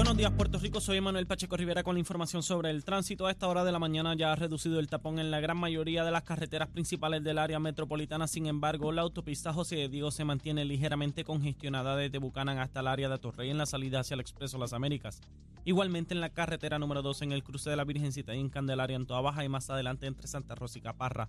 Buenos 0.00 0.16
días, 0.16 0.32
Puerto 0.32 0.58
Rico. 0.58 0.80
Soy 0.80 0.98
Manuel 1.02 1.26
Pacheco 1.26 1.58
Rivera 1.58 1.82
con 1.82 1.94
la 1.94 1.98
información 1.98 2.42
sobre 2.42 2.70
el 2.70 2.86
tránsito. 2.86 3.26
A 3.26 3.30
esta 3.30 3.46
hora 3.48 3.64
de 3.64 3.70
la 3.70 3.78
mañana 3.78 4.14
ya 4.14 4.32
ha 4.32 4.34
reducido 4.34 4.80
el 4.80 4.88
tapón 4.88 5.18
en 5.18 5.30
la 5.30 5.40
gran 5.40 5.58
mayoría 5.58 6.04
de 6.04 6.10
las 6.10 6.22
carreteras 6.22 6.70
principales 6.70 7.22
del 7.22 7.36
área 7.36 7.58
metropolitana. 7.58 8.26
Sin 8.26 8.46
embargo, 8.46 8.92
la 8.92 9.02
autopista 9.02 9.52
José 9.52 9.76
de 9.76 9.88
Diego 9.90 10.10
se 10.10 10.24
mantiene 10.24 10.64
ligeramente 10.64 11.22
congestionada 11.22 11.96
desde 11.96 12.16
Bucanan 12.16 12.60
hasta 12.60 12.80
el 12.80 12.86
área 12.86 13.10
de 13.10 13.18
Torrey 13.18 13.50
en 13.50 13.58
la 13.58 13.66
salida 13.66 14.00
hacia 14.00 14.14
el 14.14 14.20
Expreso 14.20 14.56
Las 14.56 14.72
Américas. 14.72 15.20
Igualmente 15.66 16.14
en 16.14 16.22
la 16.22 16.30
carretera 16.30 16.78
número 16.78 17.02
2 17.02 17.20
en 17.20 17.32
el 17.32 17.44
cruce 17.44 17.68
de 17.68 17.76
la 17.76 17.84
Virgencita 17.84 18.34
y 18.34 18.40
en 18.40 18.48
Candelaria 18.48 18.96
en 18.96 19.04
Toa 19.04 19.20
Baja 19.20 19.44
y 19.44 19.50
más 19.50 19.68
adelante 19.68 20.06
entre 20.06 20.28
Santa 20.28 20.54
Rosa 20.54 20.78
y 20.78 20.80
Caparra. 20.80 21.28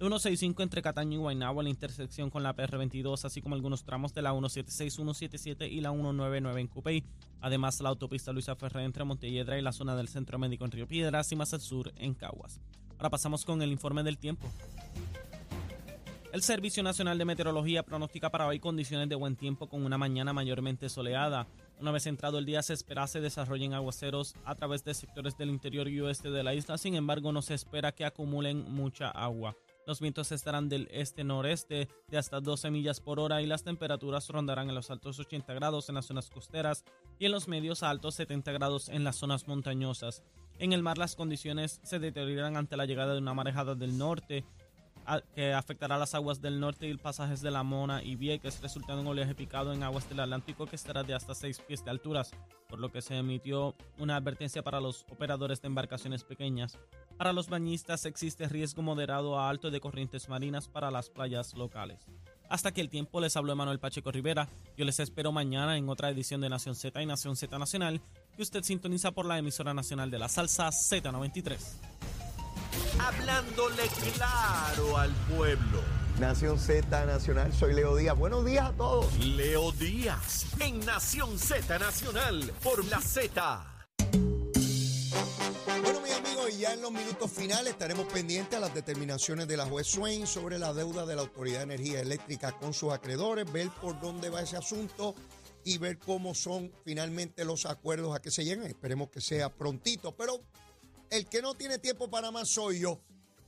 De 0.00 0.06
165 0.06 0.62
entre 0.62 0.80
Cataño 0.80 1.18
y 1.18 1.20
Guaynabo 1.20 1.60
en 1.60 1.64
la 1.64 1.70
intersección 1.70 2.30
con 2.30 2.42
la 2.42 2.56
PR22, 2.56 3.22
así 3.26 3.42
como 3.42 3.54
algunos 3.54 3.84
tramos 3.84 4.14
de 4.14 4.22
la 4.22 4.30
176, 4.30 4.94
177 4.94 5.68
y 5.68 5.82
la 5.82 5.90
199 5.90 6.58
en 6.58 6.68
Cupey. 6.68 7.04
Además, 7.42 7.78
la 7.82 7.90
autopista 7.90 8.32
Luisa 8.32 8.56
Ferrer 8.56 8.84
entre 8.84 9.04
Montelledra 9.04 9.58
y 9.58 9.62
la 9.62 9.72
zona 9.72 9.94
del 9.96 10.08
Centro 10.08 10.38
Médico 10.38 10.64
en 10.64 10.70
Río 10.70 10.88
Piedras 10.88 11.30
y 11.32 11.36
más 11.36 11.52
al 11.52 11.60
sur 11.60 11.92
en 11.96 12.14
Caguas. 12.14 12.60
Ahora 12.96 13.10
pasamos 13.10 13.44
con 13.44 13.60
el 13.60 13.70
informe 13.70 14.02
del 14.02 14.16
tiempo. 14.16 14.50
El 16.32 16.42
Servicio 16.42 16.82
Nacional 16.82 17.18
de 17.18 17.26
Meteorología 17.26 17.82
pronostica 17.82 18.30
para 18.30 18.46
hoy 18.46 18.58
condiciones 18.58 19.06
de 19.10 19.16
buen 19.16 19.36
tiempo 19.36 19.68
con 19.68 19.84
una 19.84 19.98
mañana 19.98 20.32
mayormente 20.32 20.88
soleada. 20.88 21.46
Una 21.78 21.90
vez 21.90 22.06
entrado 22.06 22.38
el 22.38 22.46
día 22.46 22.62
se 22.62 22.72
espera 22.72 23.06
se 23.06 23.20
desarrollen 23.20 23.74
aguaceros 23.74 24.34
a 24.46 24.54
través 24.54 24.82
de 24.82 24.94
sectores 24.94 25.36
del 25.36 25.50
interior 25.50 25.88
y 25.88 26.00
oeste 26.00 26.30
de 26.30 26.42
la 26.42 26.54
isla, 26.54 26.78
sin 26.78 26.94
embargo 26.94 27.32
no 27.32 27.42
se 27.42 27.52
espera 27.52 27.92
que 27.92 28.06
acumulen 28.06 28.64
mucha 28.72 29.10
agua. 29.10 29.54
Los 29.86 30.00
vientos 30.00 30.30
estarán 30.32 30.68
del 30.68 30.88
este-noreste 30.90 31.88
de 32.08 32.18
hasta 32.18 32.40
12 32.40 32.70
millas 32.70 33.00
por 33.00 33.18
hora 33.18 33.42
y 33.42 33.46
las 33.46 33.64
temperaturas 33.64 34.28
rondarán 34.28 34.68
en 34.68 34.74
los 34.74 34.90
altos 34.90 35.18
80 35.18 35.52
grados 35.54 35.88
en 35.88 35.94
las 35.94 36.06
zonas 36.06 36.30
costeras 36.30 36.84
y 37.18 37.26
en 37.26 37.32
los 37.32 37.48
medios 37.48 37.82
a 37.82 37.90
altos 37.90 38.14
70 38.16 38.52
grados 38.52 38.88
en 38.88 39.04
las 39.04 39.16
zonas 39.16 39.48
montañosas. 39.48 40.22
En 40.58 40.72
el 40.72 40.82
mar 40.82 40.98
las 40.98 41.16
condiciones 41.16 41.80
se 41.82 41.98
deterioran 41.98 42.56
ante 42.56 42.76
la 42.76 42.84
llegada 42.84 43.14
de 43.14 43.20
una 43.20 43.34
marejada 43.34 43.74
del 43.74 43.96
norte 43.96 44.44
que 45.34 45.52
afectará 45.52 45.98
las 45.98 46.14
aguas 46.14 46.40
del 46.40 46.60
norte 46.60 46.88
y 46.88 46.96
pasajes 46.96 47.40
de 47.40 47.50
la 47.50 47.62
Mona 47.62 48.02
y 48.02 48.16
Vieques, 48.16 48.60
resultando 48.60 49.02
en 49.02 49.08
oleaje 49.08 49.34
picado 49.34 49.72
en 49.72 49.82
aguas 49.82 50.08
del 50.08 50.20
Atlántico 50.20 50.66
que 50.66 50.76
estará 50.76 51.02
de 51.02 51.14
hasta 51.14 51.34
6 51.34 51.60
pies 51.66 51.84
de 51.84 51.90
alturas, 51.90 52.30
por 52.68 52.78
lo 52.78 52.90
que 52.90 53.02
se 53.02 53.16
emitió 53.16 53.74
una 53.98 54.16
advertencia 54.16 54.62
para 54.62 54.80
los 54.80 55.04
operadores 55.10 55.60
de 55.60 55.68
embarcaciones 55.68 56.24
pequeñas. 56.24 56.78
Para 57.16 57.32
los 57.32 57.48
bañistas 57.48 58.06
existe 58.06 58.48
riesgo 58.48 58.82
moderado 58.82 59.38
a 59.38 59.50
alto 59.50 59.70
de 59.70 59.80
corrientes 59.80 60.28
marinas 60.28 60.68
para 60.68 60.90
las 60.90 61.10
playas 61.10 61.54
locales. 61.54 62.06
Hasta 62.48 62.72
que 62.72 62.80
el 62.80 62.88
tiempo 62.88 63.20
les 63.20 63.36
habló 63.36 63.54
Manuel 63.54 63.78
Pacheco 63.78 64.10
Rivera. 64.10 64.48
Yo 64.76 64.84
les 64.84 64.98
espero 64.98 65.30
mañana 65.30 65.76
en 65.76 65.88
otra 65.88 66.10
edición 66.10 66.40
de 66.40 66.48
Nación 66.48 66.74
Z 66.74 67.00
y 67.00 67.06
Nación 67.06 67.36
Z 67.36 67.58
Nacional, 67.58 68.00
que 68.34 68.42
usted 68.42 68.62
sintoniza 68.62 69.12
por 69.12 69.26
la 69.26 69.38
emisora 69.38 69.74
nacional 69.74 70.10
de 70.10 70.18
la 70.18 70.28
salsa 70.28 70.68
Z93 70.68 72.09
hablándole 73.06 73.88
claro 74.14 74.96
al 74.96 75.12
pueblo. 75.34 75.82
Nación 76.18 76.58
Z 76.58 77.06
Nacional, 77.06 77.52
soy 77.52 77.72
Leo 77.72 77.96
Díaz. 77.96 78.16
Buenos 78.16 78.44
días 78.44 78.66
a 78.68 78.72
todos. 78.72 79.18
Leo 79.24 79.72
Díaz, 79.72 80.46
en 80.60 80.80
Nación 80.80 81.38
Z 81.38 81.78
Nacional, 81.78 82.52
por 82.62 82.84
la 82.86 83.00
Z. 83.00 83.64
Bueno, 85.82 86.00
mis 86.02 86.12
amigos, 86.12 86.50
y 86.52 86.58
ya 86.58 86.74
en 86.74 86.82
los 86.82 86.92
minutos 86.92 87.30
finales 87.30 87.72
estaremos 87.72 88.06
pendientes 88.12 88.58
a 88.58 88.60
las 88.60 88.74
determinaciones 88.74 89.48
de 89.48 89.56
la 89.56 89.64
juez 89.64 89.86
Swain 89.86 90.26
sobre 90.26 90.58
la 90.58 90.74
deuda 90.74 91.06
de 91.06 91.16
la 91.16 91.22
Autoridad 91.22 91.58
de 91.58 91.74
Energía 91.74 92.00
Eléctrica 92.00 92.52
con 92.52 92.74
sus 92.74 92.92
acreedores, 92.92 93.50
ver 93.50 93.70
por 93.80 93.98
dónde 93.98 94.28
va 94.28 94.42
ese 94.42 94.58
asunto 94.58 95.14
y 95.64 95.78
ver 95.78 95.98
cómo 95.98 96.34
son 96.34 96.70
finalmente 96.84 97.46
los 97.46 97.64
acuerdos 97.64 98.14
a 98.14 98.20
que 98.20 98.30
se 98.30 98.44
lleguen. 98.44 98.66
Esperemos 98.66 99.08
que 99.08 99.22
sea 99.22 99.48
prontito, 99.48 100.14
pero 100.14 100.40
el 101.10 101.28
que 101.28 101.42
no 101.42 101.54
tiene 101.54 101.78
tiempo 101.78 102.08
para 102.08 102.30
más 102.30 102.48
soy 102.48 102.80
yo. 102.80 103.00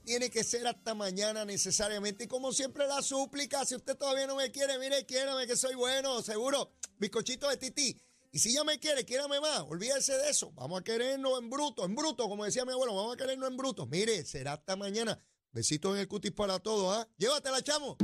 Tiene 0.05 0.31
que 0.31 0.43
ser 0.43 0.67
hasta 0.67 0.95
mañana 0.95 1.45
necesariamente. 1.45 2.25
Y 2.25 2.27
como 2.27 2.53
siempre 2.53 2.87
la 2.89 3.03
súplica, 3.03 3.65
si 3.65 3.77
usted 3.77 3.97
todavía 3.97 4.27
no 4.27 4.37
me 4.37 4.51
quiere, 4.51 4.79
mire, 4.79 5.07
quiérame 5.07 5.47
que 5.47 5.57
soy 5.57 5.77
bueno, 5.77 6.21
seguro. 6.23 6.73
Bizcochito 6.99 7.49
de 7.49 7.57
tití. 7.57 7.97
Y 8.33 8.39
si 8.39 8.53
ya 8.53 8.65
me 8.65 8.81
quiere, 8.81 9.05
quiérame 9.05 9.41
más. 9.41 9.61
Olvídese 9.69 10.17
de 10.17 10.31
eso. 10.31 10.51
Vamos 10.53 10.81
a 10.81 10.85
querernos 10.85 11.39
en 11.39 11.51
bruto, 11.51 11.85
en 11.85 11.95
bruto, 11.95 12.29
como 12.29 12.45
decía 12.45 12.65
mi 12.65 12.73
abuelo. 12.73 12.97
Vamos 12.97 13.15
a 13.15 13.17
querernos 13.17 13.49
en 13.49 13.57
bruto. 13.57 13.87
Mire, 13.87 14.25
será 14.25 14.55
hasta 14.55 14.75
mañana. 14.75 15.23
Besitos 15.53 15.95
en 15.95 16.01
el 16.01 16.09
cutis 16.09 16.33
para 16.33 16.59
todos, 16.59 16.97
¿ah? 16.97 17.09
Llévatela, 17.19 17.63
chamo. 17.63 17.97